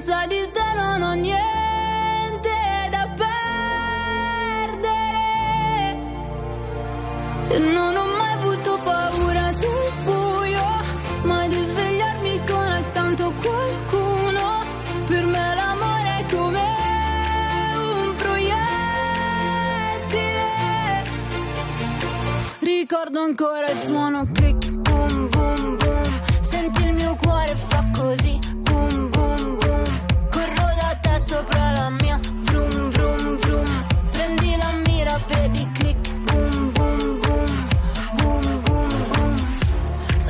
Senza 0.00 0.26
di 0.28 0.48
te 0.52 0.74
non 0.76 1.02
ho 1.02 1.12
niente 1.14 2.50
da 2.88 3.08
perdere. 3.16 3.58
Non 7.72 7.96
ho 7.96 8.06
mai 8.16 8.32
avuto 8.34 8.78
paura 8.84 9.50
del 9.58 9.92
buio, 10.04 10.66
mai 11.22 11.48
di 11.48 11.64
svegliarmi 11.64 12.40
con 12.46 12.70
accanto 12.70 13.32
qualcuno. 13.42 14.62
Per 15.04 15.24
me 15.24 15.54
l'amore 15.56 16.18
è 16.18 16.24
come 16.32 16.66
un 17.74 18.14
proiettile. 18.14 18.56
Ricordo 22.60 23.20
ancora 23.20 23.68
il 23.68 23.76
suono 23.76 24.22
click, 24.32 24.57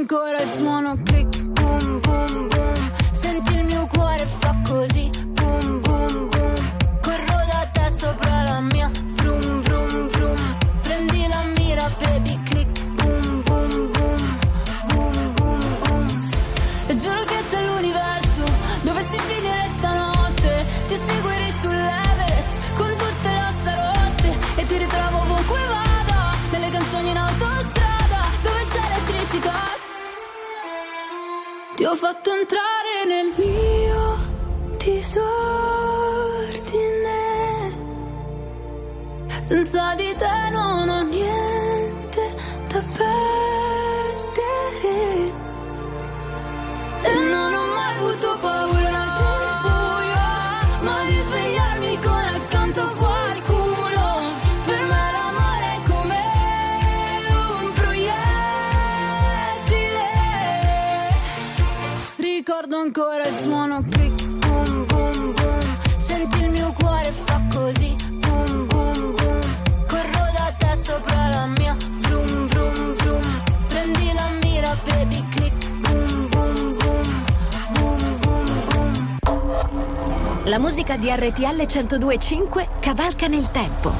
ancora 0.00 0.40
il 0.40 0.48
suono 0.48 1.09
Ho 31.90 31.96
fatto 31.96 32.30
entrare 32.32 33.04
nel 33.04 33.32
mio 33.36 34.16
disordine. 34.78 35.18
Senza 39.40 39.94
di 39.96 40.14
te 40.16 40.39
ancora 62.92 63.28
il 63.28 63.34
suono 63.34 63.78
click, 63.88 64.26
boom, 64.38 64.86
boom, 64.86 65.34
boom. 65.34 65.76
Senti 65.96 66.42
il 66.42 66.50
mio 66.50 66.72
cuore 66.72 67.12
fa 67.12 67.40
così, 67.54 67.94
boom, 68.18 68.66
boom, 68.66 69.14
boom. 69.14 69.40
Corro 69.86 70.26
da 70.34 70.52
te 70.58 70.76
sopra 70.76 71.28
la 71.28 71.46
mia, 71.46 71.76
vroom, 72.00 72.48
vroom, 72.48 72.94
vroom. 72.96 73.42
Prendi 73.68 74.12
la 74.12 74.28
mira, 74.42 74.76
baby, 74.84 75.24
click, 75.30 75.78
boom, 75.78 76.28
boom, 76.30 76.76
boom. 76.78 77.24
Boom, 77.74 78.18
boom, 78.18 78.58
boom. 79.22 80.42
La 80.46 80.58
musica 80.58 80.96
di 80.96 81.10
RTL 81.10 81.66
1025 81.66 82.68
cavalca 82.80 83.28
nel 83.28 83.52
tempo. 83.52 83.92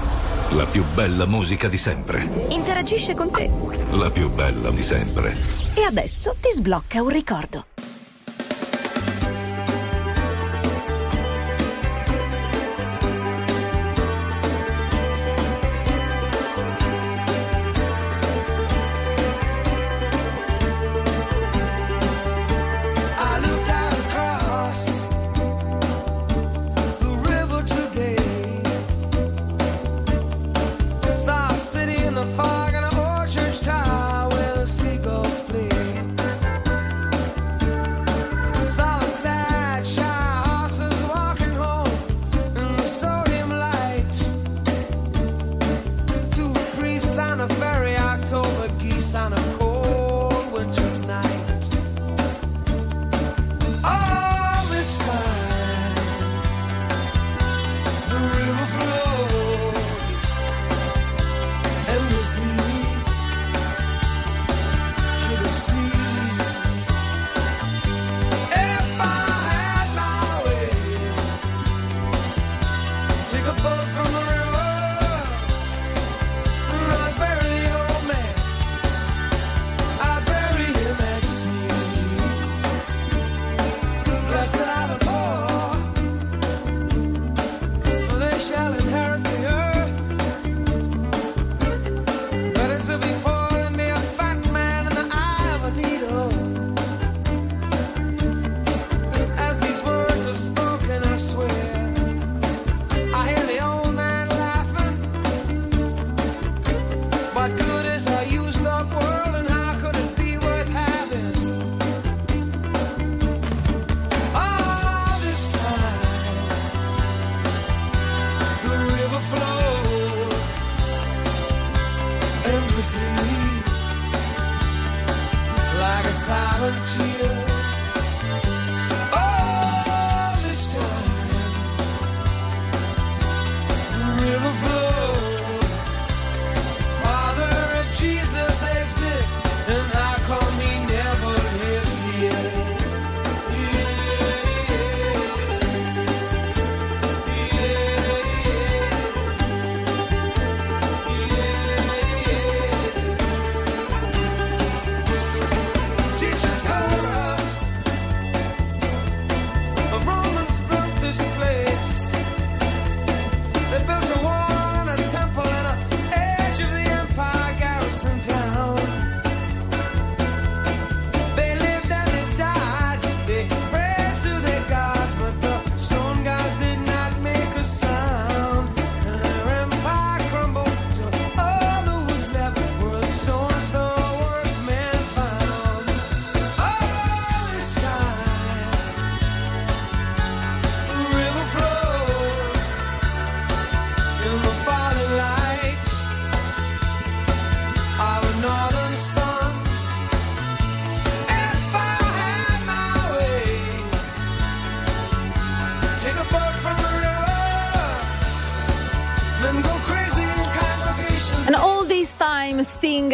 La 0.51 0.67
più 0.67 0.85
bella 0.95 1.27
musica 1.27 1.69
di 1.69 1.79
sempre. 1.79 2.29
Interagisce 2.49 3.15
con 3.15 3.31
te. 3.31 3.49
La 3.93 4.11
più 4.11 4.29
bella 4.31 4.71
di 4.71 4.83
sempre. 4.83 5.37
E 5.75 5.85
adesso 5.85 6.35
ti 6.41 6.51
sblocca 6.51 7.01
un 7.03 7.09
ricordo. 7.09 7.67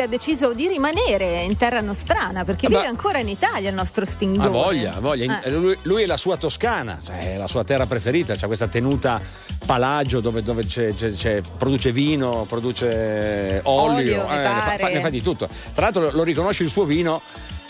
Ha 0.06 0.08
deciso 0.08 0.52
di 0.54 0.68
rimanere 0.68 1.42
in 1.42 1.56
terra 1.56 1.80
nostrana 1.80 2.44
perché 2.44 2.68
vive 2.68 2.86
ancora 2.86 3.18
in 3.18 3.28
Italia 3.28 3.68
il 3.68 3.74
nostro 3.74 4.04
Sting. 4.06 4.38
Ha 4.40 4.48
voglia, 4.48 4.94
ha 4.94 5.00
voglia. 5.00 5.42
Eh. 5.42 5.50
Lui, 5.50 5.76
lui 5.82 6.02
è 6.04 6.06
la 6.06 6.16
sua 6.16 6.36
Toscana, 6.36 6.98
cioè, 7.04 7.34
è 7.34 7.36
la 7.36 7.46
sua 7.48 7.64
terra 7.64 7.86
preferita, 7.86 8.34
c'ha 8.36 8.46
questa 8.46 8.68
tenuta 8.68 9.20
palagio 9.66 10.20
dove, 10.20 10.42
dove 10.42 10.64
c'è- 10.64 10.94
c'è- 10.94 11.12
c'è- 11.12 11.40
produce 11.58 11.90
vino, 11.92 12.44
produce 12.48 13.60
olio, 13.64 14.22
Olio, 14.22 14.30
eh, 14.30 14.36
ne, 14.36 14.60
fa, 14.60 14.76
fa- 14.78 14.88
ne 14.88 15.00
fa 15.00 15.10
di 15.10 15.22
tutto. 15.22 15.48
Tra 15.72 15.84
l'altro 15.84 16.02
lo, 16.02 16.10
lo 16.12 16.22
riconosci 16.22 16.62
il 16.62 16.68
suo 16.70 16.84
vino 16.84 17.20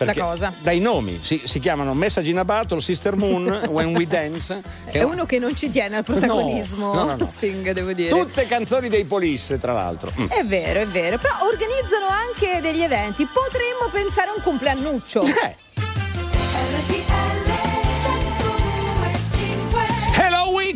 Da 0.05 0.15
cosa? 0.15 0.53
dai 0.61 0.79
nomi, 0.79 1.21
si, 1.23 1.41
si 1.45 1.59
chiamano 1.59 1.95
Message 1.95 2.29
in 2.29 2.39
a 2.39 2.45
Battle, 2.45 2.81
Sister 2.81 3.17
Moon, 3.17 3.47
When 3.71 3.95
We 3.95 4.07
Dance. 4.07 4.63
che 4.91 5.01
È 5.01 5.03
uno 5.03 5.25
che 5.25 5.39
non 5.39 5.57
ci 5.57 5.71
tiene 5.71 5.97
al 5.97 6.05
protagonismo, 6.05 6.93
no, 6.93 7.05
no, 7.05 7.17
no. 7.17 7.25
Sting, 7.25 7.71
devo 7.73 7.93
dire. 7.93 8.11
Tutte 8.11 8.47
canzoni 8.47 8.89
dei 8.89 9.05
Police, 9.05 9.59
tra 9.59 9.73
l'altro. 9.73 10.13
Mm. 10.21 10.27
È 10.27 10.45
vero, 10.45 10.81
è 10.81 10.87
vero, 10.87 11.19
però 11.19 11.35
organizzano 11.51 12.07
anche 12.07 12.61
degli 12.61 12.83
eventi. 12.83 13.27
Potremmo 13.27 13.89
pensare 13.91 14.31
a 14.31 14.35
un 14.37 14.43
compleannuccio. 14.43 15.23
Eh. 15.23 15.86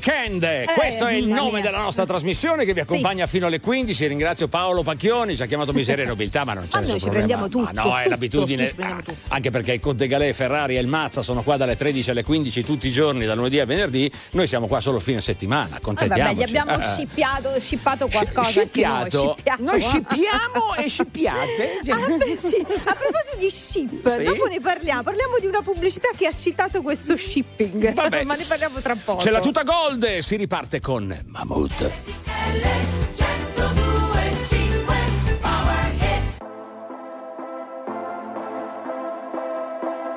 Weekend! 0.04 0.64
Questo 0.72 1.04
è 1.06 1.12
il 1.12 1.26
nome 1.28 1.52
mia. 1.60 1.60
della 1.60 1.82
nostra 1.82 2.06
trasmissione 2.06 2.64
che 2.64 2.72
vi 2.72 2.80
accompagna 2.80 3.26
fino 3.26 3.46
alle 3.46 3.60
15. 3.60 4.06
Ringrazio 4.06 4.48
Paolo 4.48 4.82
Pacchioni, 4.82 5.36
ci 5.36 5.42
ha 5.42 5.46
chiamato 5.46 5.74
miseria 5.74 6.04
e 6.04 6.06
nobiltà, 6.06 6.44
ma 6.44 6.54
non 6.54 6.66
c'è 6.68 6.78
Ah, 6.78 6.80
nessun 6.80 6.90
noi 6.92 7.00
ci 7.00 7.04
problema. 7.10 7.26
prendiamo 7.26 7.42
Ma 7.42 7.70
tutto, 7.74 7.88
no, 7.88 7.94
è 7.96 7.98
tutto, 7.98 8.08
l'abitudine. 8.08 8.68
ci 8.68 8.74
prendiamo 8.76 9.02
tutto. 9.02 9.18
Anche 9.28 9.50
perché 9.50 9.72
il 9.74 9.80
Conte 9.80 10.06
Galè, 10.06 10.32
Ferrari 10.32 10.78
e 10.78 10.80
il 10.80 10.86
Mazza 10.86 11.20
sono 11.20 11.42
qua 11.42 11.58
dalle 11.58 11.76
13 11.76 12.10
alle 12.10 12.22
15 12.24 12.64
tutti 12.64 12.86
i 12.88 12.90
giorni, 12.92 13.26
dal 13.26 13.36
lunedì 13.36 13.60
al 13.60 13.66
venerdì. 13.66 14.10
Noi 14.32 14.46
siamo 14.46 14.66
qua 14.68 14.80
solo 14.80 14.98
fine 15.00 15.20
settimana. 15.20 15.64
Ah, 15.64 15.68
vabbè, 15.68 15.80
Contentiamoci. 15.82 16.36
gli 16.36 16.42
abbiamo 16.44 16.70
Eh, 16.70 16.82
eh. 16.82 16.94
scippiato, 16.94 17.60
scippato 17.60 18.08
qualcosa 18.08 18.48
Scippiato? 18.48 19.22
noi. 19.22 19.34
scippiato. 19.34 19.62
Noi 19.62 19.80
scippiamo 19.80 20.74
e 20.82 20.88
scippiate? 20.88 21.78
Ah, 21.90 22.16
beh, 22.16 22.36
sì. 22.36 22.56
A 22.60 22.94
proposito 22.94 23.36
di 23.38 23.50
ship, 23.50 24.08
Sì? 24.08 24.24
dopo 24.24 24.46
ne 24.46 24.60
parliamo. 24.60 25.02
Parliamo 25.02 25.38
di 25.40 25.46
una 25.46 25.60
pubblicità 25.60 26.08
che 26.16 26.26
ha 26.26 26.32
citato 26.32 26.80
questo 26.80 27.16
shipping. 27.16 27.92
Vabbè. 27.92 28.22
Ma 28.30 28.34
ne 28.34 28.44
parliamo 28.46 28.80
tra 28.80 28.94
poco. 28.96 29.22
C'è 29.22 29.30
la 29.30 29.40
tuta 29.40 29.62
gold, 29.64 29.89
si 30.22 30.36
riparte 30.36 30.80
con 30.80 31.12
Mammut. 31.26 31.90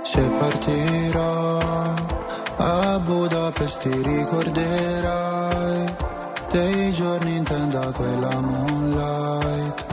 Se 0.04 0.30
partirò 0.38 1.58
a 2.58 3.00
Budapest 3.00 3.80
ti 3.80 3.90
ricorderai. 3.90 5.96
Dei 6.52 6.94
giorni 6.94 7.38
in 7.38 7.44
tenda 7.44 7.92
quella 7.92 8.40
moonlight. 8.40 9.86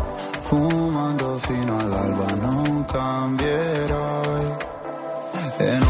Fumando 0.43 1.39
fino 1.39 1.79
all'alba 1.79 2.35
non 2.35 2.85
cambierai. 2.85 4.57
E 5.57 5.79
non 5.79 5.90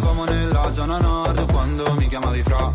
Parlavamo 0.00 0.24
nella 0.24 0.72
zona 0.72 0.98
nord 0.98 1.52
quando 1.52 1.94
mi 1.98 2.06
chiamavi 2.06 2.42
fra. 2.42 2.72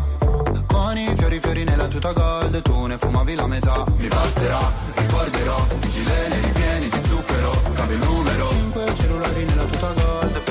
Con 0.66 0.96
i 0.96 1.12
fiori 1.16 1.40
fiori 1.40 1.64
nella 1.64 1.88
tuta 1.88 2.12
gold 2.12 2.62
Tu 2.62 2.86
ne 2.86 2.96
fumavi 2.98 3.34
la 3.34 3.48
metà. 3.48 3.84
Mi 3.96 4.06
passerà, 4.06 4.72
ricorderò 4.94 5.66
I 5.82 5.88
gileni 5.88 6.40
ripieni 6.40 6.88
di 6.88 7.08
zucchero 7.08 7.50
Cambio 7.74 7.96
il 7.96 8.02
numero. 8.04 8.48
Cinque 8.48 8.94
cellulari 8.94 9.44
nella 9.44 9.64
tuta 9.64 9.92
gold 9.92 10.42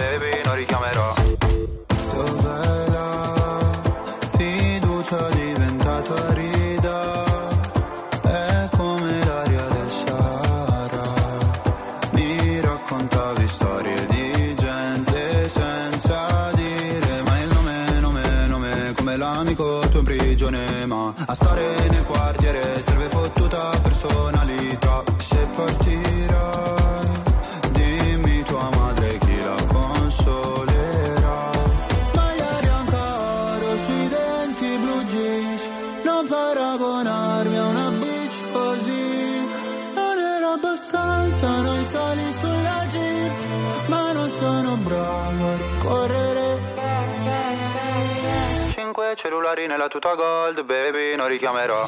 cellulari 49.45 49.67
nella 49.67 49.87
tuta 49.87 50.15
gold 50.15 50.63
baby 50.63 51.15
non 51.15 51.27
richiamerò. 51.27 51.85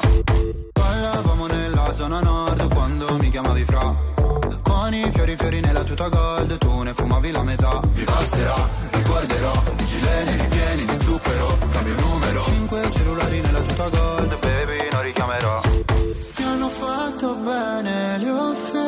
Parlavamo 0.72 1.46
nella 1.46 1.92
zona 1.92 2.20
nord 2.20 2.72
quando 2.72 3.16
mi 3.18 3.30
chiamavi 3.30 3.64
fra. 3.64 3.94
Con 4.62 4.94
i 4.94 5.10
fiori 5.10 5.34
fiori 5.36 5.60
nella 5.60 5.82
tuta 5.82 6.08
gold 6.08 6.56
Tu 6.56 6.82
ne 6.82 6.94
fumavi 6.94 7.32
la 7.32 7.42
metà. 7.42 7.80
Mi 7.94 8.04
passerà, 8.04 8.68
ricorderò 8.92 9.52
I 9.76 9.84
gileni 9.86 10.36
ripieni 10.36 10.84
di 10.84 11.04
zucchero 11.04 11.58
Cambio 11.72 11.94
il 11.94 12.00
numero. 12.00 12.44
Cinque 12.44 12.90
cellulari 12.92 13.40
nella 13.40 13.60
tuta 13.60 13.88
gold 13.88 14.38
Baby 14.38 14.88
non 14.92 15.02
richiamerò. 15.02 15.60
Mi 16.36 16.44
hanno 16.44 16.68
fatto 16.68 17.34
bene 17.34 18.18
le 18.18 18.30
offese 18.30 18.87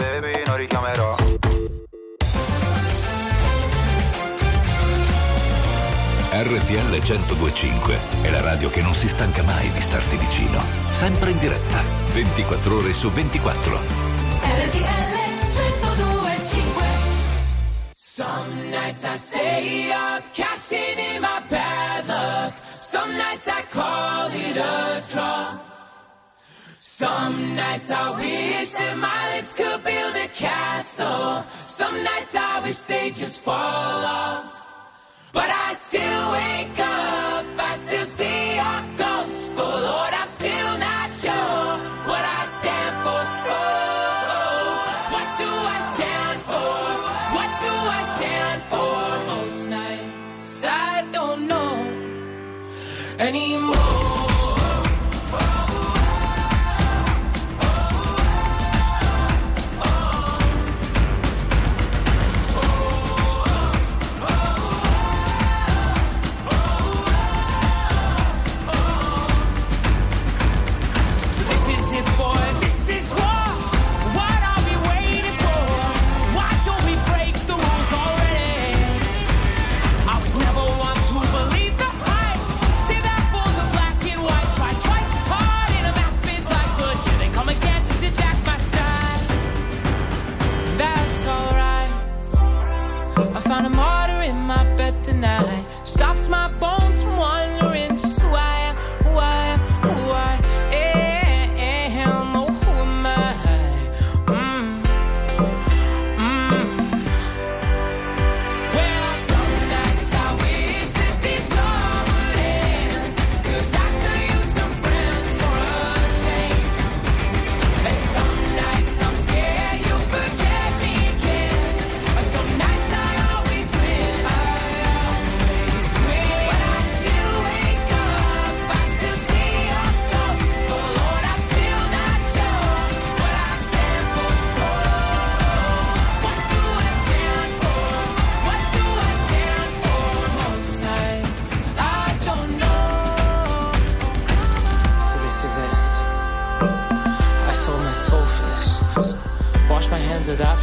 Baby 0.00 0.42
non 0.46 0.56
richiamerò 0.56 1.14
RTL 6.32 7.02
1025 7.02 7.98
è 8.22 8.30
la 8.30 8.40
radio 8.40 8.70
che 8.70 8.80
non 8.80 8.94
si 8.94 9.08
stanca 9.08 9.42
mai 9.42 9.70
di 9.72 9.80
starti 9.80 10.16
vicino. 10.16 10.62
Sempre 10.90 11.32
in 11.32 11.38
diretta, 11.38 11.82
24 12.14 12.76
ore 12.76 12.92
su 12.94 13.10
24. 13.10 13.76
RTL 13.76 15.10
1025 15.50 16.82
Some 17.92 18.70
nights 18.70 19.04
I 19.04 19.16
stay 19.18 19.90
up, 19.90 20.22
cashing 20.32 20.98
in 21.14 21.20
my 21.20 21.42
bad 21.48 22.06
luck. 22.06 22.54
Some 22.78 23.12
nights 23.12 23.46
I 23.46 23.62
call 23.68 24.30
it 24.32 24.56
a 24.56 25.02
draw. 25.10 25.69
Some 27.00 27.56
nights 27.56 27.90
I 27.90 28.10
wish 28.10 28.72
that 28.72 28.98
my 28.98 29.34
lips 29.34 29.54
could 29.54 29.82
build 29.82 30.16
a 30.16 30.28
castle. 30.28 31.42
Some 31.64 31.96
nights 32.04 32.34
I 32.34 32.60
wish 32.62 32.80
they 32.80 33.08
just 33.08 33.40
fall 33.40 33.54
off. 33.56 34.66
But 35.32 35.48
I 35.48 35.72
still 35.72 36.24
wake 36.36 36.78
up, 36.78 37.46
I 37.56 37.72
still 37.84 38.04
see 38.04 38.56
your 38.60 38.89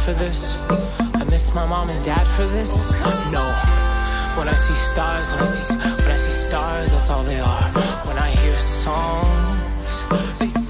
for 0.08 0.14
this. 0.14 0.56
I 1.20 1.24
miss 1.24 1.52
my 1.54 1.66
mom 1.66 1.90
and 1.90 2.02
dad 2.02 2.26
for 2.28 2.46
this. 2.46 2.72
No. 3.30 3.44
When 4.38 4.48
I 4.48 4.54
see 4.54 4.78
stars, 4.92 5.26
when 5.32 5.40
I 5.42 5.46
see 5.46 5.74
when 5.74 6.10
I 6.10 6.16
see 6.16 6.48
stars, 6.48 6.90
that's 6.92 7.10
all 7.10 7.24
they 7.24 7.40
are. 7.40 7.64
When 8.08 8.16
I 8.16 8.30
hear 8.30 8.56
songs, 8.58 9.96
They 10.38 10.67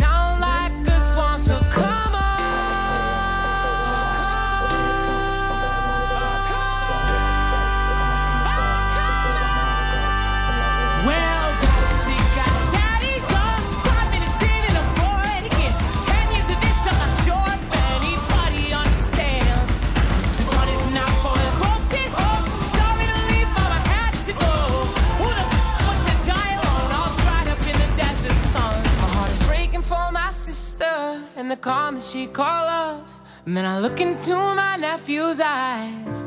that 31.60 32.00
she 32.00 32.26
call. 32.26 33.04
And 33.46 33.56
then 33.56 33.64
I 33.64 33.80
look 33.80 34.00
into 34.00 34.34
my 34.34 34.76
nephew's 34.76 35.40
eyes. 35.40 36.24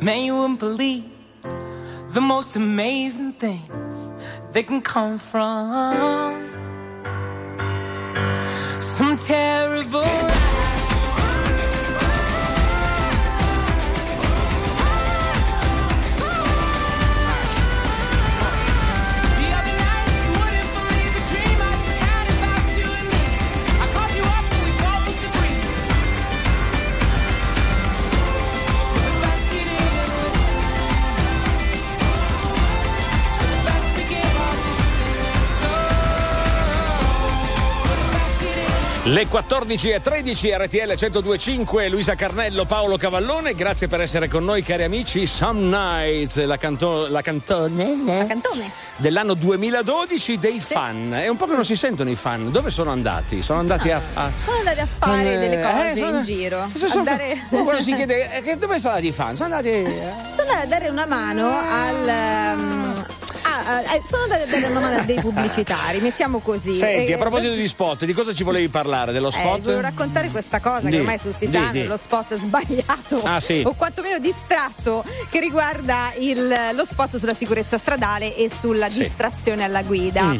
Man, 0.00 0.24
you 0.24 0.34
wouldn't 0.36 0.60
believe 0.60 1.10
the 2.12 2.20
most 2.20 2.56
amazing 2.56 3.32
things 3.32 4.08
that 4.52 4.66
can 4.66 4.80
come 4.80 5.18
from 5.18 6.52
some 8.80 9.16
terrible. 9.16 10.33
Le 39.06 39.26
14 39.26 39.90
e 39.90 40.00
13 40.00 40.54
RTL 40.56 40.94
1025 40.98 41.88
Luisa 41.90 42.14
Carnello, 42.14 42.64
Paolo 42.64 42.96
Cavallone, 42.96 43.54
grazie 43.54 43.86
per 43.86 44.00
essere 44.00 44.28
con 44.28 44.44
noi 44.44 44.62
cari 44.62 44.82
amici. 44.82 45.26
Some 45.26 45.60
Nights, 45.60 46.42
la, 46.46 46.56
canto- 46.56 47.06
la 47.08 47.20
cantone 47.20 47.98
La 48.06 48.24
cantone. 48.26 48.70
dell'anno 48.96 49.34
2012 49.34 50.38
dei 50.38 50.58
fan. 50.58 51.12
È 51.12 51.28
un 51.28 51.36
po' 51.36 51.44
che 51.46 51.54
non 51.54 51.66
si 51.66 51.76
sentono 51.76 52.08
i 52.08 52.14
fan. 52.16 52.50
Dove 52.50 52.70
sono 52.70 52.92
andati? 52.92 53.42
Sono 53.42 53.58
andati 53.58 53.90
a. 53.90 54.00
a- 54.14 54.30
Sono 54.42 54.56
andati 54.56 54.80
a 54.80 54.86
fare 54.86 55.34
Eh, 55.34 55.38
delle 55.38 55.60
cose 55.60 55.90
eh, 55.90 55.96
sono- 55.98 56.16
in 56.18 56.24
giro. 56.24 56.70
Sono- 56.74 56.86
A 56.86 56.88
sono- 56.88 57.04
dare... 57.04 57.46
Oh, 57.50 57.62
quando 57.62 57.82
si 57.82 57.92
chiede 57.96 58.42
eh, 58.42 58.56
dove 58.56 58.78
sono 58.78 58.94
andati 58.94 59.08
i 59.08 59.12
fan? 59.12 59.36
Sono 59.36 59.54
andati. 59.54 59.68
eh, 59.68 60.12
Sono 60.34 60.48
andati 60.50 60.62
a 60.62 60.66
dare 60.66 60.88
una 60.88 61.04
mano 61.06 61.48
al. 61.50 62.08
ehm, 62.08 63.04
ah, 63.66 63.80
eh, 63.94 64.02
sono 64.06 64.22
andati 64.24 64.42
a 64.42 64.46
dare 64.46 64.66
una 64.70 64.80
mano 64.80 64.96
a 64.96 65.04
dei 65.04 65.20
pubblicitari, 65.20 66.00
mettiamo 66.00 66.38
così. 66.40 66.74
Senti, 66.74 67.10
Eh, 67.10 67.14
a 67.14 67.18
proposito 67.18 67.52
di 67.54 67.66
spot, 67.66 68.04
di 68.04 68.12
cosa 68.12 68.32
ci 68.34 68.42
volevi 68.42 68.68
parlare? 68.68 69.12
Dello 69.12 69.28
Eh, 69.28 69.32
spot? 69.32 69.60
volevo 69.62 69.80
raccontare 69.82 70.28
questa 70.30 70.60
cosa 70.60 70.80
Di, 70.80 70.90
che 70.90 70.98
ormai 70.98 71.18
tutti 71.18 71.46
di, 71.46 71.52
sanno, 71.52 71.70
di. 71.72 71.84
lo 71.86 71.96
spot 71.96 72.34
sbagliato 72.36 73.20
Ah, 73.24 73.40
sì. 73.40 73.62
o 73.64 73.72
quantomeno 73.74 74.18
distratto 74.18 75.04
che 75.30 75.40
riguarda 75.40 76.12
il- 76.18 76.70
lo 76.74 76.84
spot 76.84 77.16
sulla 77.16 77.34
sicurezza 77.34 77.78
stradale 77.78 78.34
e 78.36 78.50
sulla 78.50 78.90
Sì. 78.90 79.00
distrazione 79.00 79.64
alla 79.64 79.82
guida. 79.82 80.22
Mm. 80.24 80.38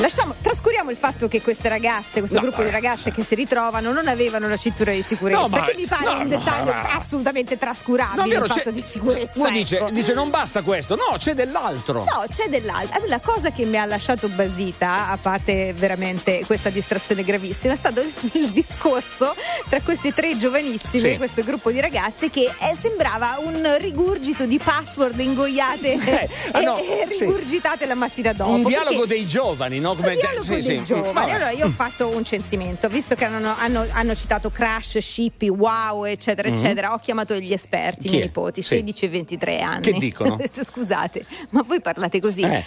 Lasciamo, 0.00 0.34
trascuriamo 0.40 0.90
il 0.90 0.96
fatto 0.96 1.28
che 1.28 1.40
queste 1.42 1.68
ragazze, 1.68 2.20
questo 2.20 2.36
No, 2.38 2.42
gruppo 2.46 2.62
di 2.62 2.68
eh, 2.68 2.72
ragazze 2.72 3.10
che 3.10 3.22
si 3.24 3.34
ritrovano 3.34 3.92
non 3.92 4.08
avevano 4.08 4.48
la 4.48 4.56
cintura 4.56 4.92
di 4.92 5.02
sicurezza, 5.02 5.40
No, 5.40 5.48
ma- 5.48 5.64
che 5.64 5.74
mi 5.76 5.86
pare 5.86 6.04
no, 6.14 6.20
un 6.20 6.28
dettaglio 6.28 6.72
assolutamente 6.72 7.56
trascurabile 7.58 8.22
No, 8.22 8.28
vero, 8.28 8.44
il 8.44 8.50
fatto 8.50 8.70
di 8.70 8.82
sicurezza. 8.82 9.32
Uno 9.34 9.50
dice, 9.50 9.76
ecco. 9.78 9.90
dice 9.90 10.12
non 10.14 10.30
basta 10.30 10.62
questo, 10.62 10.96
no, 10.96 11.16
c'è 11.18 11.34
dell'altro. 11.34 12.04
No, 12.04 12.24
c'è 12.30 12.48
dell'altro. 12.48 13.02
Eh, 13.04 13.08
La 13.08 13.20
cosa 13.20 13.50
che 13.50 13.64
mi 13.64 13.76
ha 13.78 13.84
lasciato 13.84 14.28
basita, 14.28 15.08
a 15.08 15.16
parte 15.16 15.72
veramente 15.72 16.42
questa 16.46 16.70
distrazione 16.70 17.22
gravissima, 17.24 17.72
è 17.72 17.76
stato 17.76 18.00
il, 18.00 18.12
il 18.32 18.48
discorso 18.50 19.34
tra 19.68 19.80
questi 19.82 20.12
tre 20.14 20.36
giovanissimi, 20.36 21.10
Sì. 21.12 21.16
questo 21.16 21.42
gruppo 21.42 21.70
di 21.70 21.80
ragazze, 21.80 22.30
che 22.30 22.42
eh, 22.58 22.76
sembrava 22.78 23.38
un 23.42 23.76
rigurgito 23.78 24.44
di 24.46 24.58
password 24.58 25.18
ingoiate 25.20 25.92
Eh, 25.92 26.28
ah, 26.52 26.60
e, 26.60 26.64
no, 26.64 26.78
e 26.78 27.06
sì. 27.10 27.24
rigurgitate 27.24 27.86
la 27.86 27.94
mattina 27.94 28.32
dopo. 28.32 28.50
un 28.52 28.62
dialogo 28.64 29.04
dei 29.06 29.26
giovani, 29.26 29.78
no? 29.78 29.89
Un 29.92 30.14
dialogo 30.14 30.42
sì, 30.42 30.50
dei 30.50 30.62
sì. 30.62 30.82
giovani. 30.84 31.12
Vabbè. 31.12 31.30
Allora 31.32 31.50
io 31.50 31.66
ho 31.66 31.70
fatto 31.70 32.08
un 32.08 32.24
censimento, 32.24 32.88
visto 32.88 33.14
che 33.14 33.24
hanno, 33.24 33.54
hanno- 33.56 33.86
hanno 33.90 34.14
citato 34.14 34.50
Crash, 34.50 34.98
Shippy, 34.98 35.48
Wow, 35.48 36.04
eccetera, 36.04 36.48
eccetera. 36.48 36.92
Ho 36.92 36.98
chiamato 36.98 37.34
gli 37.34 37.52
esperti, 37.52 38.06
i 38.06 38.10
miei 38.10 38.22
è? 38.22 38.24
nipoti, 38.26 38.62
Sì. 38.62 38.76
16 38.76 39.04
e 39.04 39.08
23 39.08 39.60
anni. 39.60 39.82
Che 39.82 39.92
dicono? 39.92 40.38
Scusate, 40.50 41.24
ma 41.50 41.62
voi 41.62 41.80
parlate 41.80 42.20
così? 42.20 42.42
Eh. 42.42 42.64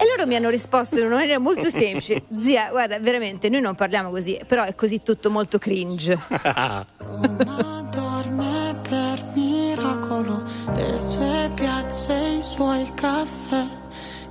E 0.00 0.04
loro 0.14 0.28
mi 0.28 0.36
hanno 0.36 0.48
risposto 0.48 0.98
in 1.00 1.06
una 1.06 1.16
maniera 1.16 1.38
molto 1.40 1.70
semplice: 1.70 2.22
Zia, 2.40 2.68
guarda, 2.70 2.98
veramente 3.00 3.48
noi 3.48 3.60
non 3.60 3.74
parliamo 3.74 4.10
così, 4.10 4.38
però 4.46 4.62
è 4.64 4.74
così 4.74 5.02
tutto 5.02 5.28
molto 5.30 5.58
cringe. 5.58 6.16
Roma 6.98 7.82
dorme 7.90 8.76
per 8.88 9.24
miracolo, 9.34 10.44
le 10.74 11.00
sue 11.00 11.50
piazze, 11.54 12.14
i 12.14 12.40
suoi 12.42 12.88
caffè, 12.94 13.64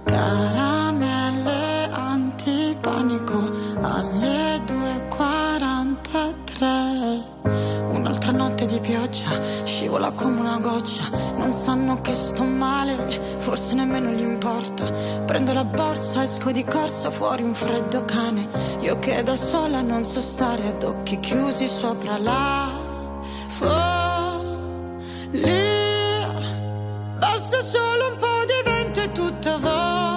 Caramelle 0.08 1.90
antipanico 1.92 3.52
alle 3.82 4.62
2.43. 4.66 7.22
Un'altra 7.92 8.32
notte 8.32 8.66
di 8.66 8.80
pioggia, 8.80 9.38
scivola 9.66 10.12
come 10.12 10.40
una 10.40 10.60
goccia. 10.60 11.10
Non 11.36 11.52
sanno 11.52 12.00
che 12.02 12.14
sto 12.14 12.44
male, 12.44 12.96
forse 13.40 13.76
nemmeno 13.76 14.12
gli 14.12 14.22
importa. 14.22 14.90
Prendo 15.26 15.52
la 15.52 15.66
borsa, 15.66 16.24
esco 16.24 16.52
di 16.52 16.64
corsa 16.64 17.10
fuori 17.10 17.44
un 17.44 17.54
freddo 17.54 18.06
cane. 18.06 18.48
Io 18.80 18.98
che 19.00 19.22
da 19.24 19.36
sola 19.36 19.82
non 19.82 20.06
so 20.06 20.22
stare 20.22 20.70
ad 20.70 20.84
occhi 20.84 21.20
chiusi 21.20 21.68
sopra 21.68 22.18
la 22.18 22.72
follia. 23.58 24.46
Basta 27.20 27.60
solo 27.62 28.12
un 28.12 28.18
po' 28.18 28.46
di 28.46 28.67
de 28.98 29.06
toute 29.14 29.46
robe. 29.46 30.17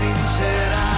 Sincera 0.00 0.89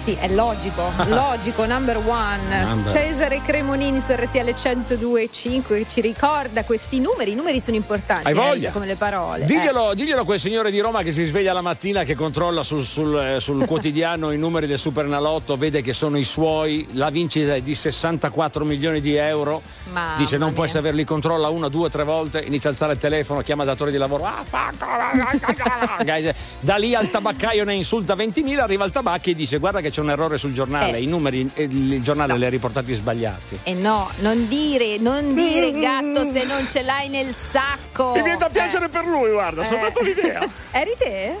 sì. 0.00 0.14
È 0.14 0.28
logico. 0.28 0.90
Logico, 1.08 1.64
number 1.66 1.96
one. 1.98 2.38
Number. 2.64 2.92
Cesare 2.92 3.40
Cremonini 3.42 4.00
su 4.00 4.12
RTL 4.12 4.48
102.5 4.48 5.62
che 5.66 5.86
ci 5.88 6.00
ricorda 6.00 6.64
questi 6.64 7.00
numeri. 7.00 7.32
I 7.32 7.34
numeri 7.34 7.60
sono 7.60 7.76
importanti, 7.76 8.26
Hai 8.26 8.32
eh, 8.32 8.36
voglia? 8.36 8.70
come 8.72 8.86
le 8.86 8.96
parole. 8.96 9.44
Diglielo, 9.44 9.92
diglielo 9.94 10.22
a 10.22 10.24
quel 10.24 10.40
signore 10.40 10.70
di 10.70 10.80
Roma 10.80 11.02
che 11.02 11.12
si 11.12 11.24
sveglia 11.24 11.52
la 11.52 11.60
mattina, 11.62 12.04
che 12.04 12.14
controlla 12.14 12.62
sul, 12.62 12.84
sul, 12.84 13.16
eh, 13.16 13.40
sul 13.40 13.64
quotidiano 13.66 14.30
i 14.32 14.38
numeri 14.38 14.66
del 14.66 14.78
Supernalotto, 14.78 15.56
vede 15.56 15.82
che 15.82 15.92
sono 15.92 16.16
i 16.18 16.24
suoi, 16.24 16.86
la 16.92 17.10
vincita 17.10 17.54
è 17.54 17.60
di 17.60 17.74
64 17.74 18.64
milioni 18.64 19.00
di 19.00 19.14
euro. 19.16 19.60
Mamma 19.92 20.16
Dice 20.16 20.36
non 20.38 20.52
può 20.52 20.64
mia. 20.64 20.72
saperli, 20.72 21.04
controlla 21.04 21.48
una, 21.48 21.68
due, 21.68 21.88
tre 21.88 22.04
volte, 22.04 22.40
inizia 22.40 22.70
a 22.70 22.72
alzare 22.72 22.92
il 22.94 22.98
telefono, 22.98 23.40
chiama 23.42 23.62
il 23.64 23.68
datore 23.68 23.90
di 23.90 23.96
lavoro. 23.98 24.24
"Ah, 24.24 24.42
fa- 24.48 24.68
Da 26.60 26.76
lì 26.76 26.94
al 26.94 27.10
tabaccaio 27.10 27.64
ne 27.64 27.74
insulta 27.74 28.14
20.000, 28.14 28.58
arriva 28.58 28.84
al 28.84 28.90
tabacchi 28.90 29.30
e 29.30 29.34
dice 29.34 29.58
guarda 29.58 29.80
che 29.80 29.89
c'è 29.90 30.00
un 30.00 30.10
errore 30.10 30.38
sul 30.38 30.52
giornale, 30.52 30.96
Eh. 30.96 31.02
i 31.02 31.06
numeri, 31.06 31.50
eh, 31.54 31.64
il 31.64 32.02
giornale 32.02 32.36
li 32.36 32.44
ha 32.44 32.48
riportati 32.48 32.94
sbagliati. 32.94 33.58
E 33.62 33.74
no, 33.74 34.08
non 34.20 34.48
dire, 34.48 34.98
non 34.98 35.34
dire 35.34 35.72
gatto 35.72 36.30
se 36.32 36.44
non 36.46 36.66
ce 36.70 36.82
l'hai 36.82 37.08
nel 37.08 37.34
sacco. 37.34 38.12
Mi 38.14 38.22
viene 38.22 38.38
da 38.38 38.46
Eh. 38.46 38.50
piangere 38.50 38.88
per 38.88 39.04
lui, 39.06 39.30
guarda, 39.30 39.62
soltanto 39.64 40.00
l'idea. 40.00 40.40
Eri 40.72 40.94
te? 40.98 41.36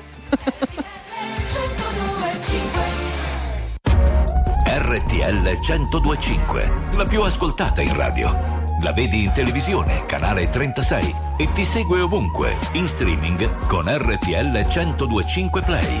RTL 4.66 5.58
1025, 5.60 6.72
la 6.96 7.04
più 7.04 7.22
ascoltata 7.22 7.80
in 7.82 7.94
radio. 7.96 8.58
La 8.82 8.92
vedi 8.92 9.24
in 9.24 9.32
televisione, 9.32 10.06
canale 10.06 10.48
36 10.48 11.14
e 11.36 11.52
ti 11.52 11.64
segue 11.64 12.00
ovunque, 12.00 12.56
in 12.72 12.88
streaming 12.88 13.66
con 13.66 13.84
RTL 13.86 14.66
1025 14.66 15.60
Play. 15.62 16.00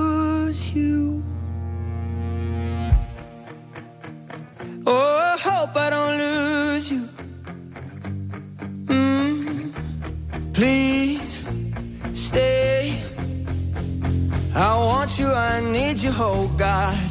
hope 5.61 5.77
I 5.77 5.89
don't 5.91 6.17
lose 6.17 6.91
you. 6.91 7.07
Mm, 8.85 9.71
please 10.55 11.43
stay. 12.13 12.99
I 14.55 14.75
want 14.75 15.19
you, 15.19 15.27
I 15.27 15.61
need 15.61 15.99
you, 15.99 16.13
oh 16.15 16.47
God. 16.57 17.10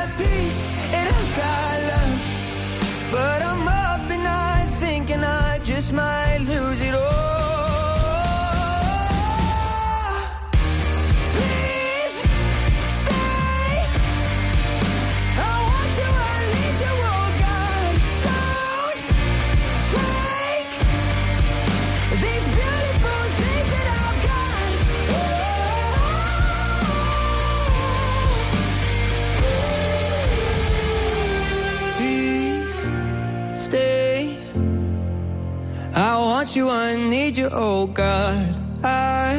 you, 37.41 37.49
oh 37.51 37.87
God. 37.87 38.55
I 38.83 39.35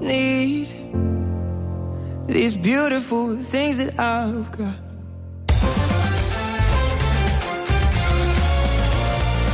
need 0.00 0.68
these 2.26 2.56
beautiful 2.56 3.36
things 3.36 3.76
that 3.78 3.98
I've 3.98 4.50
got. 4.52 4.82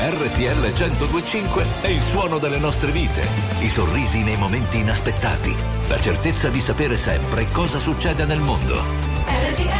RTL 0.02 0.72
1025 0.72 1.64
è 1.82 1.88
il 1.88 2.00
suono 2.00 2.38
delle 2.38 2.58
nostre 2.58 2.90
vite, 2.90 3.22
i 3.60 3.68
sorrisi 3.68 4.22
nei 4.22 4.36
momenti 4.36 4.78
inaspettati, 4.78 5.54
la 5.88 6.00
certezza 6.00 6.48
di 6.48 6.60
sapere 6.60 6.96
sempre 6.96 7.46
cosa 7.52 7.78
succede 7.78 8.24
nel 8.24 8.40
mondo. 8.40 8.82
RTL 9.26 9.79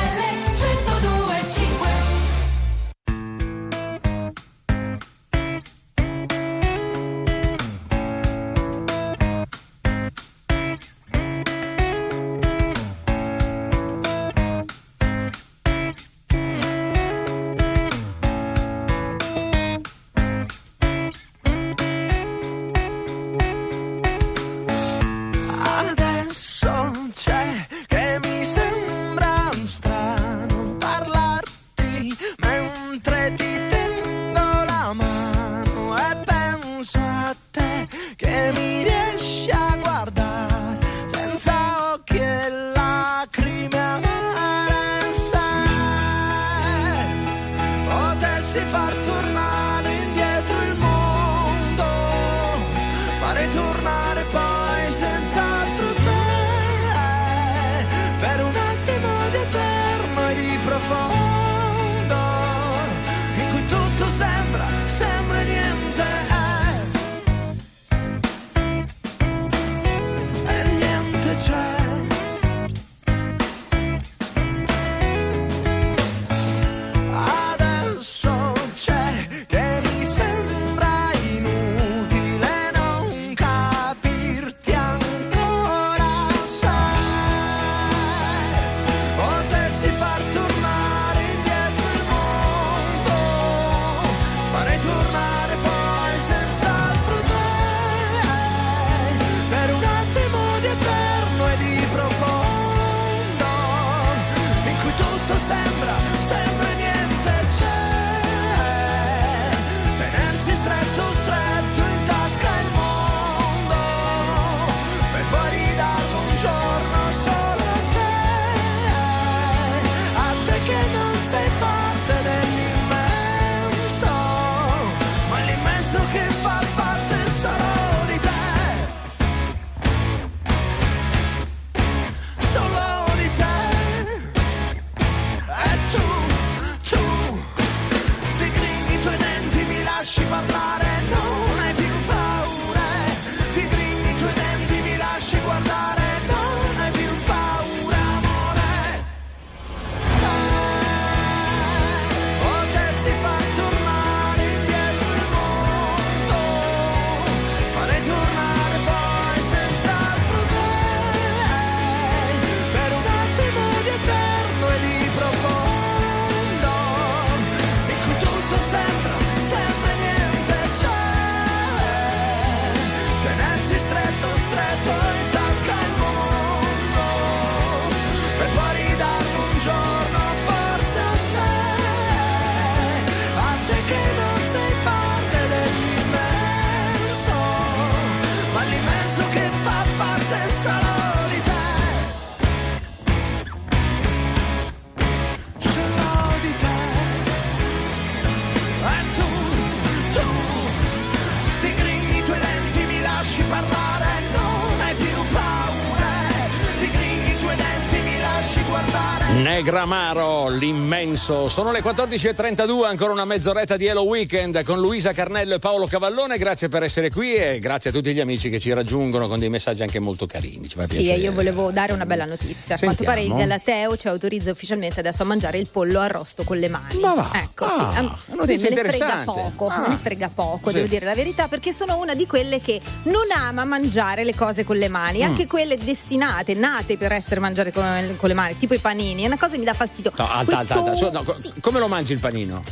Negramaro, 209.54 210.48
l'immenso. 210.48 211.48
Sono 211.48 211.72
le 211.72 211.82
14.32, 211.82 212.84
ancora 212.86 213.10
una 213.10 213.24
mezz'oretta 213.24 213.76
di 213.76 213.84
Hello 213.86 214.04
Weekend 214.04 214.62
con 214.62 214.78
Luisa 214.78 215.12
Carnello 215.12 215.54
e 215.56 215.58
Paolo 215.58 215.86
Cavallone. 215.88 216.38
Grazie 216.38 216.68
per 216.68 216.84
essere 216.84 217.10
qui 217.10 217.34
e 217.34 217.58
grazie 217.58 217.90
a 217.90 217.92
tutti 217.92 218.14
gli 218.14 218.20
amici 218.20 218.48
che 218.48 218.60
ci 218.60 218.72
raggiungono 218.72 219.26
con 219.26 219.40
dei 219.40 219.48
messaggi 219.50 219.82
anche 219.82 219.98
molto 219.98 220.24
carini. 220.26 220.68
Ci 220.68 220.76
Sì, 220.90 221.10
e 221.10 221.16
io 221.18 221.32
volevo 221.32 221.72
dare 221.72 221.92
una 221.92 222.06
bella 222.06 222.26
notizia. 222.26 222.76
A 222.76 222.78
quanto 222.78 223.02
pare 223.02 223.22
il. 223.22 223.34
Galateo 223.34 223.96
ci 223.96 224.06
autorizza 224.06 224.52
ufficialmente 224.52 225.00
adesso 225.00 225.22
a 225.24 225.26
mangiare 225.26 225.58
il 225.58 225.68
pollo 225.68 225.98
arrosto 225.98 226.44
con 226.44 226.56
le 226.56 226.68
mani. 226.68 227.00
Ma 227.00 227.14
va. 227.14 227.30
Ecco, 227.34 227.64
Ah, 227.64 227.92
sì. 227.92 228.30
una 228.30 228.44
notizia 228.44 228.70
me 228.70 228.82
ne 228.82 228.88
frega 228.88 229.22
poco, 229.24 229.66
Ah. 229.66 229.80
me 229.80 229.88
ne 229.88 229.96
frega 229.96 230.30
poco, 230.32 230.68
Sì. 230.68 230.76
devo 230.76 230.86
dire 230.86 231.04
la 231.04 231.14
verità, 231.16 231.48
perché 231.48 231.72
sono 231.72 231.98
una 231.98 232.14
di 232.14 232.24
quelle 232.26 232.60
che 232.60 232.80
non 233.04 233.24
ama 233.36 233.64
mangiare 233.64 234.22
le 234.22 234.34
cose 234.36 234.62
con 234.62 234.76
le 234.76 234.86
mani, 234.88 235.18
Mm. 235.18 235.22
anche 235.22 235.48
quelle 235.48 235.76
destinate, 235.76 236.54
nate 236.54 236.96
per 236.96 237.10
essere 237.10 237.40
mangiate 237.40 237.72
con, 237.72 238.14
con 238.16 238.28
le 238.28 238.34
mani, 238.34 238.56
tipo 238.56 238.74
i 238.74 238.78
panini. 238.78 239.24
È 239.24 239.26
una 239.26 239.38
cosa 239.40 239.56
mi 239.58 239.64
dà 239.64 239.74
fastidio. 239.74 240.12
No, 240.16 240.28
alta, 240.30 240.58
alta, 240.58 240.74
alta. 240.74 240.90
Questo- 240.90 241.06
Su- 241.06 241.12
no, 241.12 241.22
co- 241.24 241.36
come 241.60 241.78
lo 241.80 241.88
mangi 241.88 242.12
il 242.12 242.20
panino? 242.20 242.62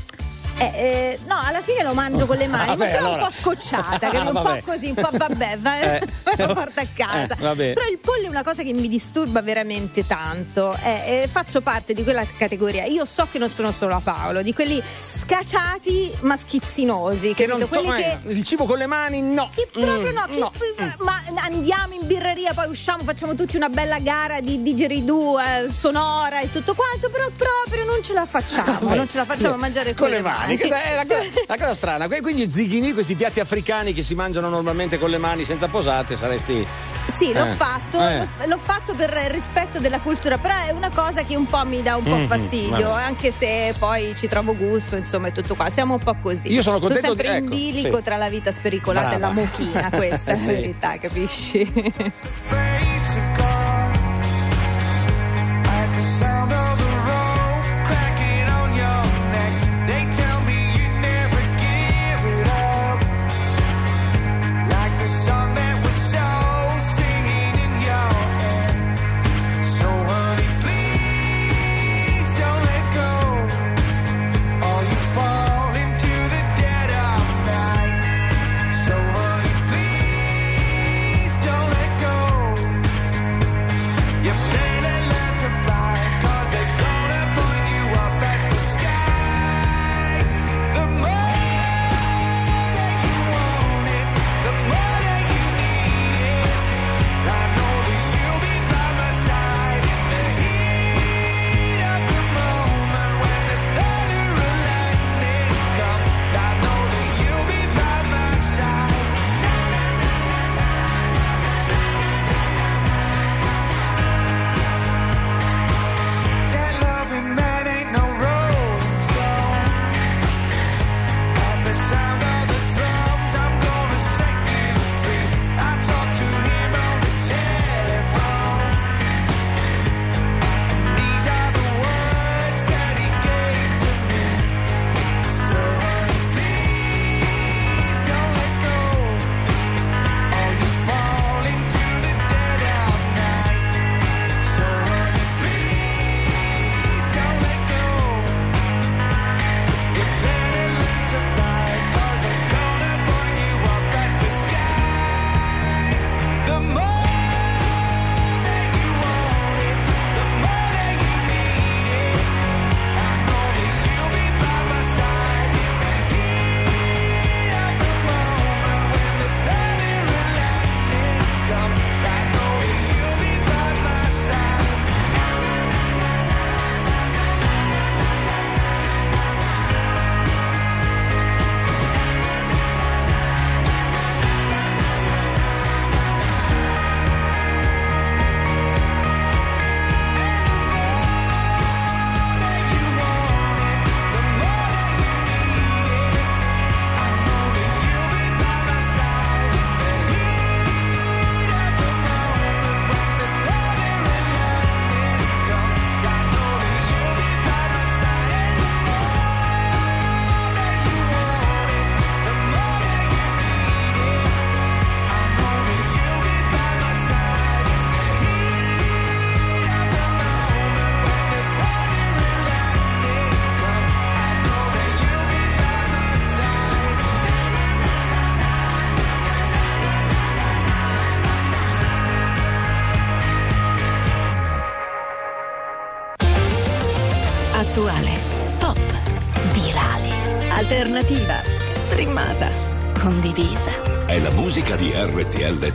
Eh, 0.58 0.64
eh, 0.74 1.18
no, 1.26 1.36
alla 1.44 1.62
fine 1.62 1.82
lo 1.82 1.94
mangio 1.94 2.26
con 2.26 2.36
le 2.36 2.46
mani, 2.48 2.66
Vabbè, 2.66 2.90
però 2.90 3.06
allora. 3.06 3.22
un 3.22 3.28
po' 3.28 3.34
scocciata, 3.34 4.10
che 4.10 4.16
Ah, 4.16 4.26
un 4.26 4.32
vabbè. 4.32 4.58
po' 4.60 4.72
così, 4.72 4.88
un 4.88 4.94
po' 4.94 5.08
vabbè, 5.12 5.56
va, 5.58 5.80
Eh. 5.80 6.02
lo 6.46 6.54
porto 6.54 6.80
a 6.80 6.86
casa. 6.94 7.34
Eh, 7.34 7.72
però 7.74 7.86
il 7.88 7.98
pollo 8.00 8.26
è 8.26 8.28
una 8.28 8.42
cosa 8.42 8.62
che 8.62 8.72
mi 8.72 8.88
disturba 8.88 9.40
veramente 9.42 10.06
tanto. 10.06 10.76
Eh, 10.82 11.22
eh, 11.22 11.28
faccio 11.30 11.60
parte 11.60 11.94
di 11.94 12.02
quella 12.02 12.24
categoria. 12.36 12.84
Io 12.86 13.04
so 13.04 13.28
che 13.30 13.38
non 13.38 13.50
sono 13.50 13.70
solo 13.72 13.94
a 13.94 14.00
Paolo, 14.00 14.42
di 14.42 14.52
quelli 14.52 14.82
scacciati 15.06 16.10
ma 16.20 16.36
schizzinosi. 16.36 17.34
Che 17.34 17.46
capito? 17.46 17.58
non 17.58 17.68
to- 17.68 17.68
quelli 17.68 18.02
che. 18.02 18.18
eh, 18.24 18.32
il 18.32 18.44
cibo 18.44 18.64
con 18.64 18.78
le 18.78 18.86
mani 18.86 19.20
no. 19.22 19.50
Che 19.54 19.68
proprio 19.72 20.10
Mm, 20.10 20.14
no, 20.14 20.24
che- 20.26 20.38
no. 20.38 20.52
ma 20.98 21.20
andiamo 21.44 21.94
in 21.94 22.06
birreria, 22.06 22.52
poi 22.54 22.68
usciamo, 22.68 23.02
facciamo 23.04 23.34
tutti 23.34 23.56
una 23.56 23.68
bella 23.68 23.98
gara 24.00 24.40
di 24.40 24.62
digeridoo, 24.62 25.38
eh, 25.38 25.70
sonora 25.70 26.40
e 26.40 26.50
tutto 26.50 26.74
quanto, 26.74 27.10
però 27.10 27.28
proprio 27.36 27.84
non 27.84 28.02
ce 28.02 28.12
la 28.14 28.26
facciamo, 28.26 28.78
Vabbè. 28.80 28.96
non 28.96 29.08
ce 29.08 29.16
la 29.18 29.24
facciamo 29.24 29.54
a 29.54 29.58
mangiare 29.58 29.94
con 29.94 30.08
le 30.10 30.20
mani. 30.20 30.47
Questa 30.56 30.82
è 30.82 30.94
la, 30.94 31.00
cosa, 31.02 31.22
la 31.46 31.56
cosa 31.56 31.74
strana. 31.74 32.08
Quindi 32.08 32.50
zighini, 32.50 32.92
questi 32.92 33.14
piatti 33.14 33.40
africani 33.40 33.92
che 33.92 34.02
si 34.02 34.14
mangiano 34.14 34.48
normalmente 34.48 34.98
con 34.98 35.10
le 35.10 35.18
mani 35.18 35.44
senza 35.44 35.68
posate, 35.68 36.16
saresti. 36.16 36.66
Sì, 37.08 37.32
l'ho 37.32 37.46
Eh, 37.46 37.52
fatto, 37.52 37.98
eh. 38.00 38.26
l'ho 38.46 38.58
fatto 38.58 38.94
per 38.94 39.10
rispetto 39.30 39.78
della 39.78 39.98
cultura, 39.98 40.36
però 40.38 40.54
è 40.54 40.70
una 40.72 40.90
cosa 40.90 41.22
che 41.24 41.36
un 41.36 41.46
po' 41.46 41.64
mi 41.64 41.82
dà 41.82 41.96
un 41.96 42.04
po' 42.04 42.16
Mhm, 42.16 42.26
fastidio, 42.26 42.88
vabbè. 42.88 43.02
anche 43.02 43.32
se 43.32 43.74
poi 43.78 44.14
ci 44.16 44.28
trovo 44.28 44.54
gusto, 44.54 44.94
insomma, 44.96 45.28
e 45.28 45.32
tutto 45.32 45.54
qua. 45.54 45.70
Siamo 45.70 45.94
un 45.94 46.00
po' 46.00 46.14
così. 46.20 46.52
Io 46.52 46.62
sono 46.62 46.78
contento 46.78 47.06
sempre 47.06 47.28
di- 47.30 47.36
in 47.38 47.44
ecco, 47.44 47.54
bilico 47.54 47.96
sì. 47.96 48.02
tra 48.02 48.16
la 48.16 48.28
vita 48.28 48.52
spericolata 48.52 49.08
e 49.14 49.18
la 49.18 49.28
Brava. 49.28 49.32
mucchina, 49.34 49.90
questa 49.90 50.32
è 50.32 50.36
Sì. 50.36 50.46
la 50.46 50.52
verità, 50.52 50.98
capisci? 50.98 51.72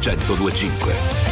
1025. 0.04 1.23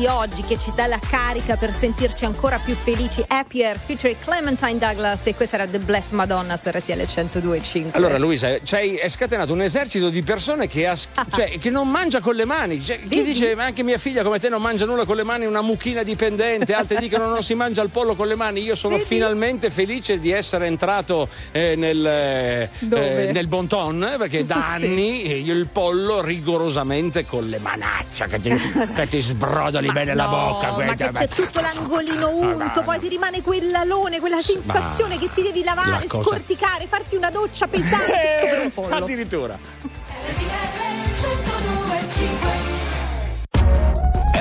Di 0.00 0.06
oggi 0.06 0.40
che 0.42 0.58
ci 0.58 0.72
dà 0.74 0.86
la 0.86 0.98
carica 0.98 1.56
per 1.56 1.74
sentirci 1.74 2.24
ancora 2.24 2.58
più 2.58 2.74
felici. 2.74 3.22
Happier, 3.26 3.78
featuring 3.78 4.18
Clementine 4.18 4.78
Douglas 4.78 5.26
e 5.26 5.34
questa 5.34 5.56
era 5.56 5.66
The 5.66 5.78
Bless 5.78 6.12
Madonna 6.12 6.56
su 6.56 6.70
RTL 6.70 6.92
102.5. 7.02 7.88
Allora 7.92 8.16
Luisa, 8.16 8.56
c'hai 8.64 8.94
è 8.94 9.08
scatenato 9.10 9.52
un 9.52 9.60
esercito 9.60 10.08
di 10.08 10.22
persone 10.22 10.66
che, 10.68 10.86
ha- 10.86 10.96
cioè, 11.30 11.58
che 11.58 11.68
non 11.68 11.90
mangia 11.90 12.20
con 12.20 12.34
le 12.34 12.46
mani. 12.46 12.82
Cioè, 12.82 12.98
chi 13.06 13.22
dice 13.22 13.54
ma 13.54 13.64
anche 13.64 13.82
mia 13.82 13.98
figlia 13.98 14.22
come 14.22 14.38
te 14.38 14.48
non 14.48 14.62
mangia 14.62 14.86
nulla 14.86 15.04
con 15.04 15.16
le 15.16 15.22
mani, 15.22 15.44
una 15.44 15.60
mucchina 15.60 16.02
dipendente, 16.02 16.72
altri 16.72 16.96
dicono 17.00 17.26
non 17.26 17.42
si 17.42 17.52
mangia 17.52 17.82
il 17.82 17.90
pollo 17.90 18.14
con 18.14 18.26
le 18.26 18.36
mani. 18.36 18.62
Io 18.62 18.76
sono 18.76 18.96
finalmente 18.96 19.68
felice 19.68 20.18
di 20.18 20.30
essere 20.30 20.64
entrato 20.64 21.28
eh, 21.52 21.74
nel, 21.76 22.06
eh, 22.06 22.70
eh, 22.90 23.30
nel 23.34 23.48
bon 23.48 23.66
ton 23.66 24.14
perché 24.16 24.46
da 24.46 24.54
Sì. 24.80 24.84
anni 24.86 25.42
io 25.42 25.52
il 25.52 25.66
pollo 25.66 26.22
rigorosamente 26.22 27.26
con 27.26 27.48
le 27.48 27.58
manaccia 27.58 28.26
che 28.26 28.40
ti, 28.40 28.50
che 28.94 29.08
ti 29.08 29.20
sbrodoli 29.20 29.88
bene 29.92 30.14
la 30.14 30.24
No, 30.24 30.30
bocca. 30.30 30.68
ma 30.68 30.74
quella- 30.74 30.94
che 30.94 31.10
c'è 31.12 31.28
tutto 31.28 31.60
l'angolino 31.60 32.28
unto, 32.28 32.82
poi 32.82 32.98
ti 32.98 33.08
rimane 33.08 33.42
quell'alone, 33.42 34.20
quella 34.20 34.40
sensazione 34.42 35.18
che 35.18 35.30
ti 35.32 35.42
devi 35.42 35.62
lavare, 35.62 35.90
la 35.90 36.04
cosa- 36.08 36.22
scorticare, 36.22 36.86
farti 36.86 37.16
una 37.16 37.30
doccia 37.30 37.66
pesante 37.66 38.06
tutto 38.12 38.46
per 38.48 38.60
un 38.64 38.70
pollo. 38.72 38.94
Addirittura. 38.94 39.58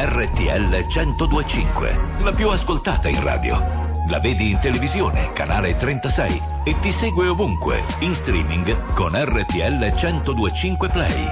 RTL 0.01 0.85
1025, 0.87 1.99
la 2.23 2.31
più 2.31 2.49
ascoltata 2.49 3.07
in 3.09 3.21
radio. 3.23 3.87
La 4.09 4.19
vedi 4.19 4.51
in 4.51 4.59
televisione, 4.59 5.31
canale 5.33 5.75
36 5.75 6.41
e 6.63 6.79
ti 6.79 6.91
segue 6.91 7.27
ovunque, 7.27 7.83
in 7.99 8.15
streaming 8.15 8.93
con 8.93 9.11
RTL 9.13 9.93
1025 9.95 10.87
Play. 10.89 11.27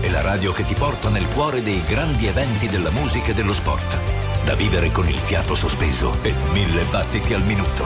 È 0.00 0.08
la 0.10 0.20
radio 0.20 0.52
che 0.52 0.64
ti 0.64 0.74
porta 0.74 1.08
nel 1.08 1.26
cuore 1.28 1.62
dei 1.62 1.82
grandi 1.84 2.26
eventi 2.26 2.68
della 2.68 2.90
musica 2.90 3.30
e 3.30 3.34
dello 3.34 3.52
sport. 3.52 3.96
Da 4.44 4.54
vivere 4.54 4.90
con 4.92 5.08
il 5.08 5.18
fiato 5.18 5.54
sospeso 5.54 6.16
e 6.22 6.32
mille 6.52 6.82
battiti 6.84 7.34
al 7.34 7.42
minuto. 7.42 7.84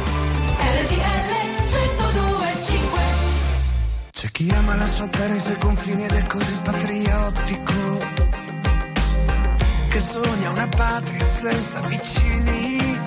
C'è 4.10 4.30
chi 4.30 4.50
ama 4.50 4.76
la 4.76 4.86
sua 4.86 5.08
terra 5.08 5.34
e 5.34 5.36
i 5.36 5.40
suoi 5.40 5.58
confini 5.58 6.04
ed 6.04 6.12
è 6.12 6.26
così 6.26 6.58
patriottico 6.62 7.72
che 9.88 10.00
sogna 10.00 10.50
una 10.50 10.66
patria 10.66 11.26
senza 11.26 11.80
vicini. 11.80 12.98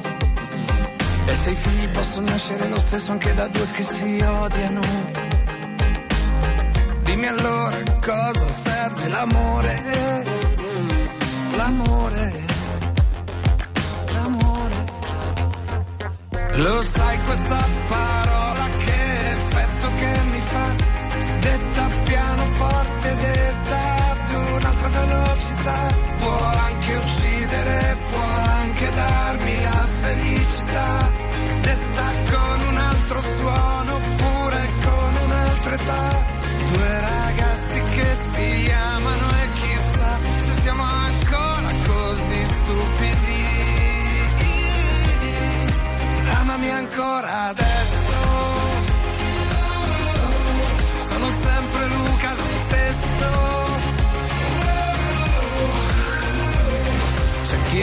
E 1.25 1.35
se 1.35 1.49
i 1.51 1.55
figli 1.55 1.87
possono 1.89 2.29
nascere 2.29 2.69
lo 2.69 2.79
stesso 2.79 3.11
anche 3.11 3.33
da 3.33 3.47
due 3.47 3.67
che 3.71 3.83
si 3.83 4.21
odiano. 4.21 5.26
Dimmi 7.17 7.29
allora 7.29 7.81
cosa 7.99 8.51
serve 8.51 9.07
l'amore. 9.07 9.83
L'amore. 11.55 12.45
L'amore. 14.13 14.75
Lo 16.57 16.83
sai 16.83 17.06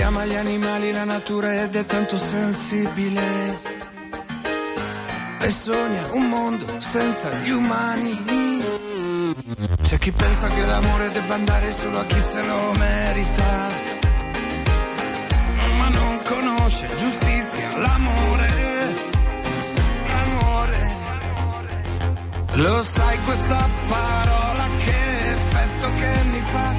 ama 0.05 0.25
gli 0.27 0.35
animali, 0.35 0.93
la 0.93 1.05
natura 1.05 1.63
ed 1.63 1.75
è 1.75 1.85
tanto 1.87 2.17
sensibile. 2.19 3.59
E 5.41 5.51
sogna 5.51 6.03
un 6.13 6.29
mondo 6.29 6.67
senza 6.79 7.31
gli 7.43 7.51
umani. 7.51 8.13
C'è 9.83 9.99
chi 9.99 10.13
pensa 10.13 10.49
che 10.49 10.65
l'amore 10.65 11.11
debba 11.11 11.35
andare 11.35 11.73
solo 11.73 11.99
a 11.99 12.05
chi 12.05 12.21
se 12.21 12.43
lo 12.43 12.73
merita. 12.79 13.69
Ma 15.79 15.89
non 15.89 16.21
conosce 16.25 16.89
giustizia, 16.97 17.77
l'amore. 17.79 18.49
L'amore. 20.13 20.81
Lo 22.53 22.83
sai 22.83 23.19
questa 23.21 23.69
parola 23.89 24.67
che 24.85 25.31
effetto 25.37 25.87
che 25.99 26.25
mi 26.31 26.41
fa? 26.53 26.75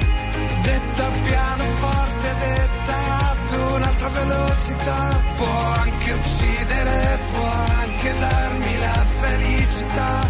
Detta 0.62 1.08
piano 1.24 1.75
un'altra 4.06 4.08
velocità. 4.08 5.22
Può 5.36 5.46
anche 5.46 6.12
uccidere, 6.12 7.18
può 7.32 7.50
anche 7.80 8.18
darmi 8.18 8.78
la 8.78 9.04
felicità. 9.04 10.28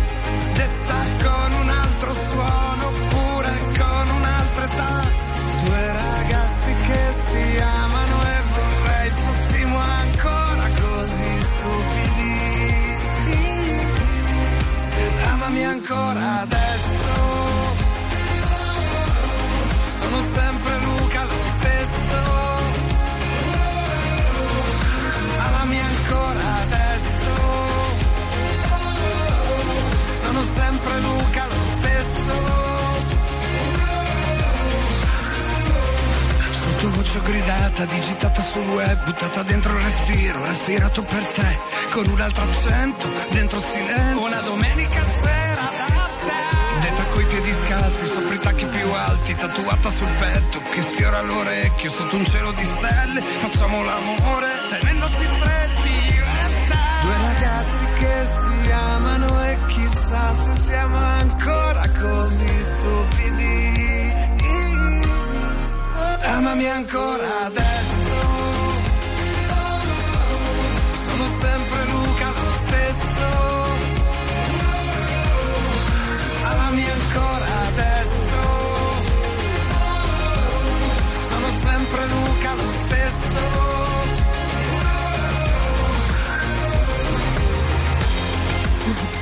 Detta 0.55 0.94
con 1.23 1.53
un 1.53 1.69
altro 1.69 2.15
suono, 2.15 2.86
oppure 2.86 3.51
con 3.78 4.09
un'altra 4.09 4.65
età. 4.65 5.24
Due 5.65 5.86
ragazzi 5.93 6.74
che 6.86 7.12
si 7.12 7.59
amano 7.61 8.23
e 8.23 8.43
vorrei 8.55 9.11
fossimo 9.11 9.78
ancora 9.78 10.69
così 10.81 11.40
stupidi. 11.40 12.55
Ed 14.97 15.20
amami 15.32 15.65
ancora 15.65 16.40
adesso. 16.40 17.15
Sono 19.98 20.20
sempre 20.35 20.86
sempre 30.77 31.01
Luca 31.01 31.47
lo 31.47 31.65
stesso. 31.78 32.35
Sottovoce 36.51 37.20
gridata, 37.23 37.85
digitata 37.86 38.43
sul 38.43 38.66
web, 38.69 39.05
buttata 39.05 39.43
dentro 39.43 39.77
il 39.77 39.85
respiro, 39.85 40.44
respirato 40.44 41.03
per 41.03 41.24
te, 41.24 41.59
con 41.93 42.07
un 42.07 42.20
altro 42.20 42.43
accento, 42.44 43.09
dentro 43.31 43.59
il 43.59 43.65
silenzio. 43.65 44.24
Una 44.27 44.40
domenica 44.40 45.03
sera 45.03 45.70
da 45.78 46.11
te. 46.27 46.81
Detta 46.81 47.03
coi 47.11 47.24
piedi 47.24 47.53
scalzi, 47.53 48.07
sopra 48.07 48.35
i 48.35 48.39
tacchi 48.39 48.65
più 48.66 48.93
alti, 48.93 49.35
tatuata 49.35 49.90
sul 49.90 50.11
petto, 50.19 50.61
che 50.70 50.82
sfiora 50.82 51.23
l'orecchio, 51.23 51.90
sotto 51.90 52.16
un 52.16 52.27
cielo 52.27 52.53
di 52.53 52.65
stelle, 52.65 53.23
facciamo 53.23 53.82
l'amore, 53.82 54.48
tenendosi 54.69 55.24
stretti. 55.24 55.86
Si 58.27 58.70
amano 58.73 59.44
e 59.44 59.59
chissà 59.69 60.35
se 60.35 60.53
siamo 60.55 60.97
ancora 60.97 61.85
così 62.01 62.61
stupidi. 62.61 64.15
Amami 66.35 66.69
ancora 66.69 67.28
adesso. 67.47 68.16
Sono 71.05 71.27
sempre 71.40 71.78
Luca 71.93 72.28
lo 72.39 72.53
stesso. 72.62 73.27
Amami 76.51 76.85
ancora 76.98 77.47
adesso. 77.69 78.39
Sono 81.28 81.51
sempre 81.51 82.07
Luca 82.07 82.26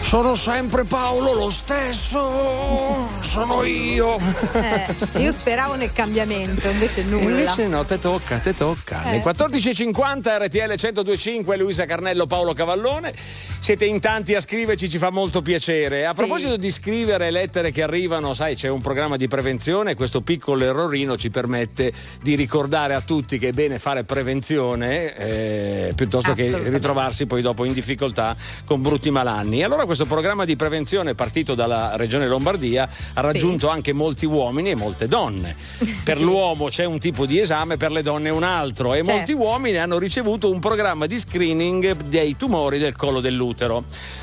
Sono 0.04 0.36
sempre 0.36 0.84
Paolo 0.84 1.32
lo 1.32 1.50
stesso. 1.50 3.08
Sono 3.20 3.64
io. 3.64 4.18
Eh, 4.52 4.94
io 5.16 5.32
speravo 5.32 5.74
nel 5.74 5.92
cambiamento, 5.92 6.68
invece 6.68 7.02
nulla. 7.02 7.24
Invece 7.24 7.66
no, 7.66 7.84
te 7.84 7.98
tocca, 7.98 8.38
te 8.38 8.54
tocca. 8.54 9.04
Eh. 9.04 9.10
Nel 9.10 9.20
14.50 9.20 10.44
RTL 10.44 10.74
1025 10.78 11.56
Luisa 11.56 11.84
Carnello 11.86 12.26
Paolo 12.26 12.52
Cavallone. 12.52 13.12
Siete 13.64 13.86
in 13.86 13.98
tanti 13.98 14.34
a 14.34 14.42
scriverci, 14.42 14.90
ci 14.90 14.98
fa 14.98 15.08
molto 15.08 15.40
piacere. 15.40 16.04
A 16.04 16.10
Sì. 16.10 16.16
proposito 16.18 16.58
di 16.58 16.70
scrivere 16.70 17.30
lettere 17.30 17.70
che 17.70 17.82
arrivano, 17.82 18.34
sai, 18.34 18.56
c'è 18.56 18.68
un 18.68 18.82
programma 18.82 19.16
di 19.16 19.26
prevenzione 19.26 19.92
e 19.92 19.94
questo 19.94 20.20
piccolo 20.20 20.64
errorino 20.64 21.16
ci 21.16 21.30
permette 21.30 21.90
di 22.20 22.34
ricordare 22.34 22.92
a 22.92 23.00
tutti 23.00 23.38
che 23.38 23.48
è 23.48 23.52
bene 23.52 23.78
fare 23.78 24.04
prevenzione 24.04 25.16
eh, 25.16 25.92
piuttosto 25.96 26.34
che 26.34 26.58
ritrovarsi 26.68 27.24
poi 27.24 27.40
dopo 27.40 27.64
in 27.64 27.72
difficoltà 27.72 28.36
con 28.66 28.82
brutti 28.82 29.10
malanni. 29.10 29.62
Allora 29.62 29.86
questo 29.86 30.04
programma 30.04 30.44
di 30.44 30.56
prevenzione 30.56 31.14
partito 31.14 31.54
dalla 31.54 31.96
regione 31.96 32.26
Lombardia 32.26 32.86
ha 33.14 33.20
raggiunto 33.22 33.70
anche 33.70 33.94
molti 33.94 34.26
uomini 34.26 34.72
e 34.72 34.74
molte 34.74 35.08
donne. 35.08 35.56
Per 36.04 36.20
l'uomo 36.20 36.66
c'è 36.68 36.84
un 36.84 36.98
tipo 36.98 37.24
di 37.24 37.38
esame, 37.38 37.78
per 37.78 37.92
le 37.92 38.02
donne 38.02 38.28
un 38.28 38.42
altro 38.42 38.92
e 38.92 38.96
Certo. 38.96 39.10
molti 39.10 39.32
uomini 39.32 39.78
hanno 39.78 39.96
ricevuto 39.96 40.50
un 40.50 40.60
programma 40.60 41.06
di 41.06 41.18
screening 41.18 41.96
dei 42.02 42.36
tumori 42.36 42.76
del 42.76 42.94
collo 42.94 43.20
dell'utero. 43.20 43.52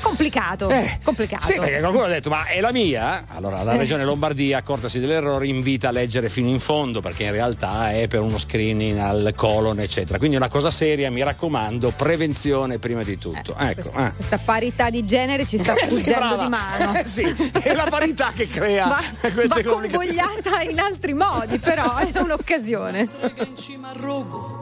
Complicato. 0.00 0.68
complicato. 1.02 1.46
Sì, 1.46 1.58
perché 1.58 1.78
qualcuno 1.80 2.04
ha 2.04 2.08
detto, 2.08 2.28
ma 2.30 2.44
è 2.46 2.60
la 2.60 2.72
mia? 2.72 3.24
Allora, 3.28 3.62
la 3.62 3.74
Eh. 3.74 3.78
regione 3.78 4.04
Lombardia, 4.04 4.58
accortasi 4.58 5.00
dell'errore, 5.00 5.46
invita 5.46 5.88
a 5.88 5.90
leggere 5.92 6.28
fino 6.28 6.48
in 6.48 6.60
fondo, 6.60 7.00
perché 7.00 7.24
in 7.24 7.32
realtà 7.32 7.92
è 7.92 8.08
per 8.08 8.20
uno 8.20 8.38
screening 8.38 8.98
al 8.98 9.32
colon, 9.36 9.80
eccetera. 9.80 10.18
Quindi 10.18 10.36
è 10.36 10.38
una 10.38 10.48
cosa 10.48 10.70
seria, 10.70 11.10
mi 11.10 11.22
raccomando, 11.22 11.90
prevenzione 11.96 12.78
prima 12.78 13.02
di 13.02 13.18
tutto. 13.18 13.54
ecco. 13.58 13.90
eh. 13.98 14.12
Questa 14.14 14.38
parità 14.38 14.90
di 14.90 15.04
genere 15.04 15.46
ci 15.46 15.58
sta 15.58 15.72
sfuggendo 15.80 16.10
brava. 16.18 16.42
di 16.42 16.48
mano. 16.48 16.94
Eh, 16.98 17.06
sì, 17.06 17.22
è 17.62 17.72
la 17.74 17.86
parità 17.88 18.32
che 18.34 18.46
crea 18.46 18.86
Va, 18.92 19.00
queste 19.32 19.62
va 19.62 19.70
convogliata 19.70 20.60
in 20.62 20.78
altri 20.78 21.14
modi, 21.14 21.58
però 21.58 21.96
è 21.96 22.10
un'occasione. 22.18 23.08
in 23.36 23.56
cima 23.56 23.90
al 23.90 23.96
rogo, 23.96 24.61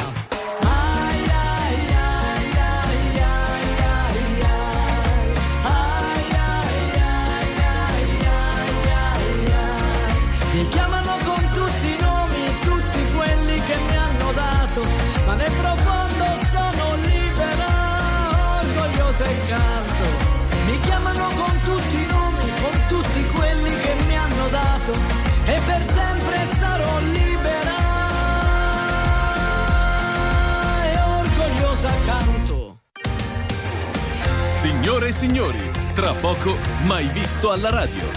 E 35.11 35.13
signori, 35.13 35.59
tra 35.93 36.13
poco 36.13 36.55
mai 36.85 37.05
visto 37.07 37.51
alla 37.51 37.69
radio. 37.69 38.07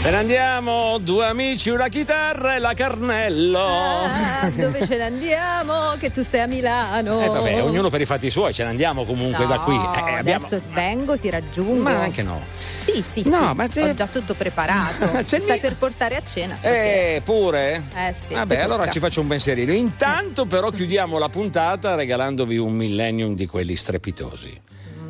Ce 0.00 0.10
ne 0.10 0.16
andiamo, 0.16 0.98
due 0.98 1.26
amici, 1.26 1.70
una 1.70 1.88
chitarra 1.88 2.54
e 2.54 2.60
la 2.60 2.72
Carnello. 2.72 3.58
Ah, 3.66 4.48
dove 4.54 4.86
ce 4.86 4.96
ne 4.96 5.02
andiamo? 5.04 5.94
Che 5.98 6.12
tu 6.12 6.22
stai 6.22 6.40
a 6.42 6.46
Milano. 6.46 7.20
Eh, 7.20 7.28
vabbè, 7.28 7.62
ognuno 7.62 7.90
per 7.90 8.00
i 8.00 8.06
fatti 8.06 8.30
suoi, 8.30 8.54
ce 8.54 8.62
ne 8.62 8.70
andiamo 8.70 9.04
comunque 9.04 9.44
No, 9.44 9.50
da 9.50 9.58
qui. 9.58 9.74
Eh, 9.74 10.14
abbiamo- 10.18 10.46
Adesso 10.46 10.60
vengo, 10.72 11.18
ti 11.18 11.28
raggiungo. 11.28 11.82
Ma 11.82 11.98
anche 12.00 12.22
no. 12.22 12.40
Sì, 12.88 13.02
sì, 13.02 13.28
No, 13.28 13.48
sì. 13.48 13.54
ma 13.54 13.68
te- 13.68 13.90
Ho 13.90 13.94
già 13.94 14.06
tutto 14.06 14.34
preparato. 14.34 15.06
C'è 15.24 15.40
Stai 15.40 15.56
ni- 15.56 15.60
per 15.60 15.76
portare 15.76 16.16
a 16.16 16.22
cena 16.24 16.56
stasera. 16.56 17.14
Eh, 17.16 17.20
pure? 17.22 17.82
Eh 17.94 18.12
sì. 18.14 18.32
Vabbè, 18.34 18.56
allora 18.60 18.78
tocca. 18.80 18.90
ci 18.92 18.98
faccio 18.98 19.20
un 19.20 19.26
pensierino. 19.26 19.72
Intanto, 19.72 20.46
però, 20.46 20.70
chiudiamo 20.70 21.18
la 21.18 21.28
puntata 21.28 21.94
regalandovi 21.94 22.56
un 22.56 22.72
millennium 22.72 23.34
di 23.34 23.46
quelli 23.46 23.76
strepitosi. 23.76 24.60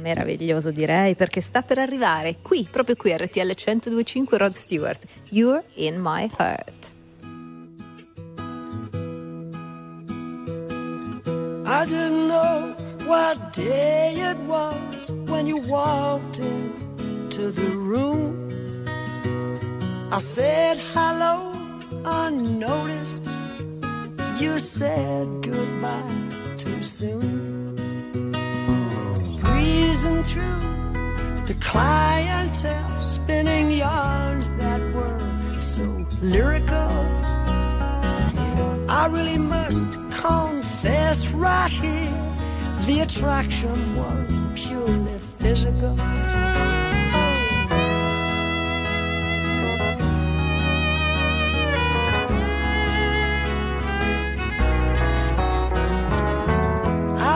Meraviglioso 0.01 0.71
direi 0.71 1.15
perché 1.17 1.41
sta 1.41 1.63
per 1.63 1.79
arrivare 1.79 2.37
qui, 2.43 2.67
proprio 2.71 2.95
qui 2.97 3.17
RTL 3.17 3.53
1025 3.55 4.39
Rod 4.39 4.53
Stewart. 4.53 5.05
You're 5.31 5.63
in 5.75 5.97
my 6.01 6.29
heart. 6.39 6.93
I 11.71 11.85
didn't 11.85 12.29
know 12.29 12.75
what 13.07 13.53
day 13.55 14.15
it 14.31 14.37
was 14.47 15.11
when 15.29 15.47
you 15.47 15.59
walked 15.67 16.41
into 17.39 17.53
the 17.53 17.71
room. 17.71 18.49
I 20.11 20.19
said 20.19 20.79
hello 20.93 21.53
unnoticed. 22.05 23.25
You 24.39 24.59
said 24.59 25.27
goodbye 25.43 26.31
too 26.57 26.83
soon. 26.83 27.77
Breezing 29.43 30.23
through 30.25 31.45
the 31.47 31.57
clientele, 31.61 33.01
spinning 33.01 33.71
yarns 33.71 34.49
that 34.61 34.81
were 34.95 35.61
so 35.61 36.07
lyrical. 36.21 36.93
I 38.91 39.07
really 39.11 39.39
must 39.39 39.93
confess 40.11 41.29
right 41.29 41.71
here, 41.71 42.25
the 42.87 43.01
attraction 43.01 43.97
was 43.97 44.43
purely 44.55 45.19
physical. 45.39 45.97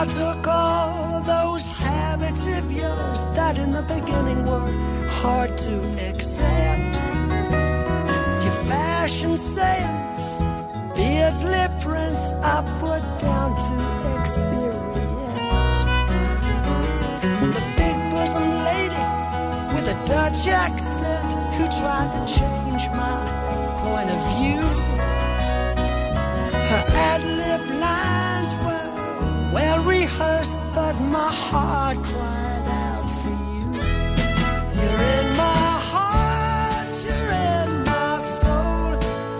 I 0.03 0.05
took 0.05 0.47
all 0.47 1.21
those 1.21 1.65
habits 1.69 2.45
of 2.45 2.69
yours 2.69 3.23
that 3.37 3.57
in 3.57 3.71
the 3.71 3.83
beginning 3.83 4.43
were 4.43 4.69
hard 5.07 5.57
to 5.59 5.75
accept. 6.09 6.95
Your 8.43 8.57
fashion 8.67 9.37
sense, 9.37 10.39
beards, 10.93 11.45
lip 11.45 11.71
prints, 11.79 12.33
I 12.33 12.55
put 12.81 13.01
down 13.19 13.51
to 13.65 13.73
experience. 14.19 15.79
The 17.55 17.63
big 17.79 17.95
bosom 18.11 18.49
lady 18.71 19.05
with 19.73 19.95
a 19.95 19.97
Dutch 20.05 20.47
accent 20.47 21.31
who 21.55 21.65
tried 21.79 22.11
to 22.11 22.21
change 22.39 22.83
my 22.89 23.19
point 23.83 24.09
of 24.11 24.19
view. 24.35 24.63
Her 26.71 26.83
ad 26.91 27.23
lib 27.23 27.79
were 27.79 28.32
well 29.53 29.83
rehearsed, 29.83 30.59
but 30.73 30.95
my 30.99 31.31
heart 31.31 31.97
cried 31.97 32.67
out 32.85 33.07
for 33.21 33.35
you. 33.53 33.65
You're 34.79 35.01
in 35.17 35.27
my 35.45 35.69
heart, 35.91 36.93
you're 37.05 37.31
in 37.51 37.69
my 37.83 38.17
soul. 38.17 38.89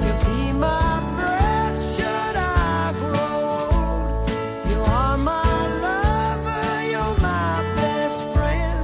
You 0.03 0.11
be 0.27 0.41
my 0.67 0.91
breath, 1.17 1.77
should 1.95 2.35
I 2.37 2.93
grow 3.01 3.39
old. 3.81 4.29
You 4.69 4.79
are 5.01 5.17
my 5.17 5.55
lover, 5.87 6.67
you're 6.91 7.17
my 7.31 7.55
best 7.79 8.19
friend. 8.33 8.81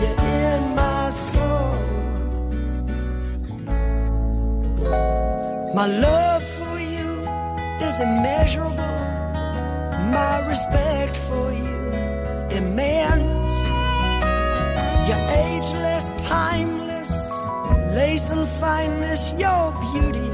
You're 0.00 0.20
in 0.46 0.62
my 0.82 1.02
soul. 1.30 1.72
My 5.74 5.86
love 6.06 6.42
for 6.42 6.76
you 6.94 7.08
is 7.86 7.96
immeasurable. 8.00 8.89
My 10.10 10.46
respect 10.46 11.16
for 11.16 11.52
you 11.52 11.80
immense. 12.58 13.56
You're 15.06 15.26
ageless, 15.48 16.10
timeless, 16.18 17.12
lace 17.94 18.30
and 18.30 18.48
fineness, 18.48 19.32
your 19.32 19.72
beauty 19.92 20.29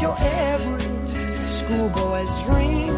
you're 0.00 0.16
every 0.18 1.48
schoolboy's 1.48 2.44
dream. 2.46 2.94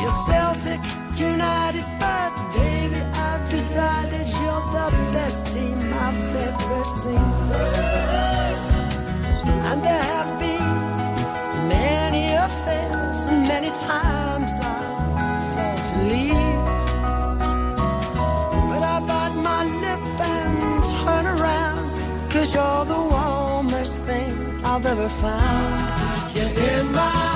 You're 0.00 0.18
Celtic 0.26 0.80
United, 1.18 1.86
but 2.00 2.30
baby, 2.54 3.00
I've 3.12 3.50
decided 3.50 4.26
you're 4.40 4.64
the 4.76 4.88
best 5.12 5.46
team 5.46 5.76
I've 5.92 6.36
ever 6.48 6.84
seen. 6.84 7.32
And 9.68 9.82
there 9.82 10.04
have 10.14 10.40
been 10.40 11.68
many 11.68 12.24
affairs, 12.32 13.28
many 13.28 13.70
times 13.70 14.52
I 14.60 14.66
thought 15.54 15.84
to 15.86 16.02
leave. 16.12 16.41
I've 24.74 24.86
ever 24.86 25.06
found. 25.06 26.34
You're 26.34 26.46
in 26.46 26.92
my 26.92 27.31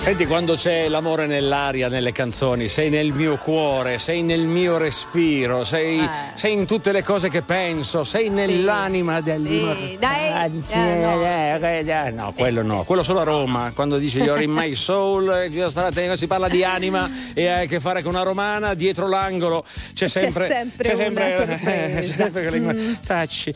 Senti, 0.00 0.24
quando 0.26 0.54
c'è 0.56 0.88
l'amore 0.88 1.26
nell'aria, 1.26 1.88
nelle 1.88 2.10
canzoni, 2.10 2.68
sei 2.68 2.88
nel 2.88 3.12
mio 3.12 3.36
cuore, 3.36 3.98
sei 3.98 4.22
nel 4.22 4.40
mio 4.40 4.78
respiro, 4.78 5.62
sei, 5.62 5.98
Eh. 6.00 6.08
sei 6.36 6.54
in 6.54 6.64
tutte 6.66 6.90
le 6.90 7.02
cose 7.04 7.28
che 7.28 7.42
penso, 7.42 8.02
sei 8.02 8.30
nell'anima 8.30 9.20
del 9.20 9.46
Sì, 9.46 9.98
dai. 10.00 10.52
Eh, 10.70 10.94
no. 11.02 11.22
Eh, 11.22 12.10
no, 12.12 12.32
quello 12.34 12.62
no, 12.62 12.82
quello 12.84 13.02
solo 13.02 13.20
a 13.20 13.24
Roma, 13.24 13.72
quando 13.74 13.98
dice 13.98 14.18
You're 14.18 14.42
in 14.42 14.50
my 14.50 14.74
soul, 14.74 15.30
eh, 15.32 16.16
si 16.16 16.26
parla 16.26 16.48
di 16.48 16.64
anima 16.64 17.08
e 17.34 17.46
hai 17.48 17.64
a 17.66 17.68
che 17.68 17.78
fare 17.78 18.02
con 18.02 18.14
una 18.14 18.22
romana, 18.22 18.72
dietro 18.72 19.06
l'angolo 19.06 19.64
c'è 19.92 20.08
sempre, 20.08 20.48
sempre 20.48 20.92
una 20.94 21.04
sorpresa. 21.04 21.42
eh, 21.72 21.94
c'è 22.00 22.02
sempre 22.02 22.58
Mm. 22.60 22.94
tacci. 23.06 23.50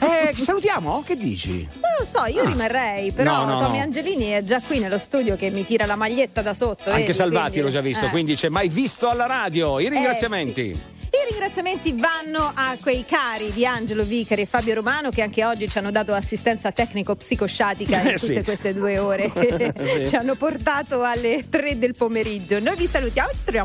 Eh, 0.00 0.32
salutiamo? 0.36 1.02
Che 1.04 1.16
dici? 1.16 1.68
Non 1.72 1.90
lo 1.98 2.04
so, 2.06 2.24
io 2.26 2.44
rimarrei, 2.46 3.10
però 3.12 3.34
Ah. 3.34 3.44
No, 3.44 3.54
no, 3.54 3.60
Tommy. 3.66 3.80
Angelini 3.80 4.26
è 4.28 4.42
già 4.44 4.60
qui 4.64 4.78
nello 4.78 4.98
studio 4.98 5.34
che 5.36 5.50
mi 5.50 5.64
tira 5.66 5.84
la 5.84 5.96
maglietta 5.96 6.40
da 6.40 6.54
sotto. 6.54 6.88
Anche 6.90 7.00
vedi, 7.02 7.12
Salvati 7.12 7.50
quindi- 7.50 7.60
l'ho 7.60 7.70
già 7.70 7.80
visto, 7.82 8.06
eh. 8.06 8.10
quindi 8.10 8.34
c'è 8.36 8.48
mai 8.48 8.68
visto 8.68 9.08
alla 9.10 9.26
radio. 9.26 9.78
I 9.80 9.88
ringraziamenti. 9.90 10.94
I 11.16 11.30
ringraziamenti 11.30 11.94
vanno 11.96 12.50
a 12.54 12.76
quei 12.82 13.04
cari 13.06 13.50
di 13.52 13.64
Angelo 13.64 14.02
Vicari 14.04 14.42
e 14.42 14.46
Fabio 14.46 14.74
Romano 14.74 15.08
che 15.08 15.22
anche 15.22 15.44
oggi 15.46 15.66
ci 15.66 15.78
hanno 15.78 15.90
dato 15.90 16.12
assistenza 16.12 16.72
tecnico-psicosciatica 16.72 18.00
in 18.00 18.06
Eh, 18.08 18.14
tutte 18.18 18.34
sì. 18.34 18.42
queste 18.42 18.74
due 18.74 18.98
ore 18.98 19.32
che 19.32 19.72
Sì. 19.82 20.08
ci 20.08 20.16
hanno 20.16 20.34
portato 20.34 21.02
alle 21.02 21.44
tre 21.48 21.78
del 21.78 21.94
pomeriggio. 21.96 22.60
Noi 22.60 22.76
vi 22.76 22.86
salutiamo, 22.86 23.30
ci 23.30 23.42
troviamo 23.44 23.64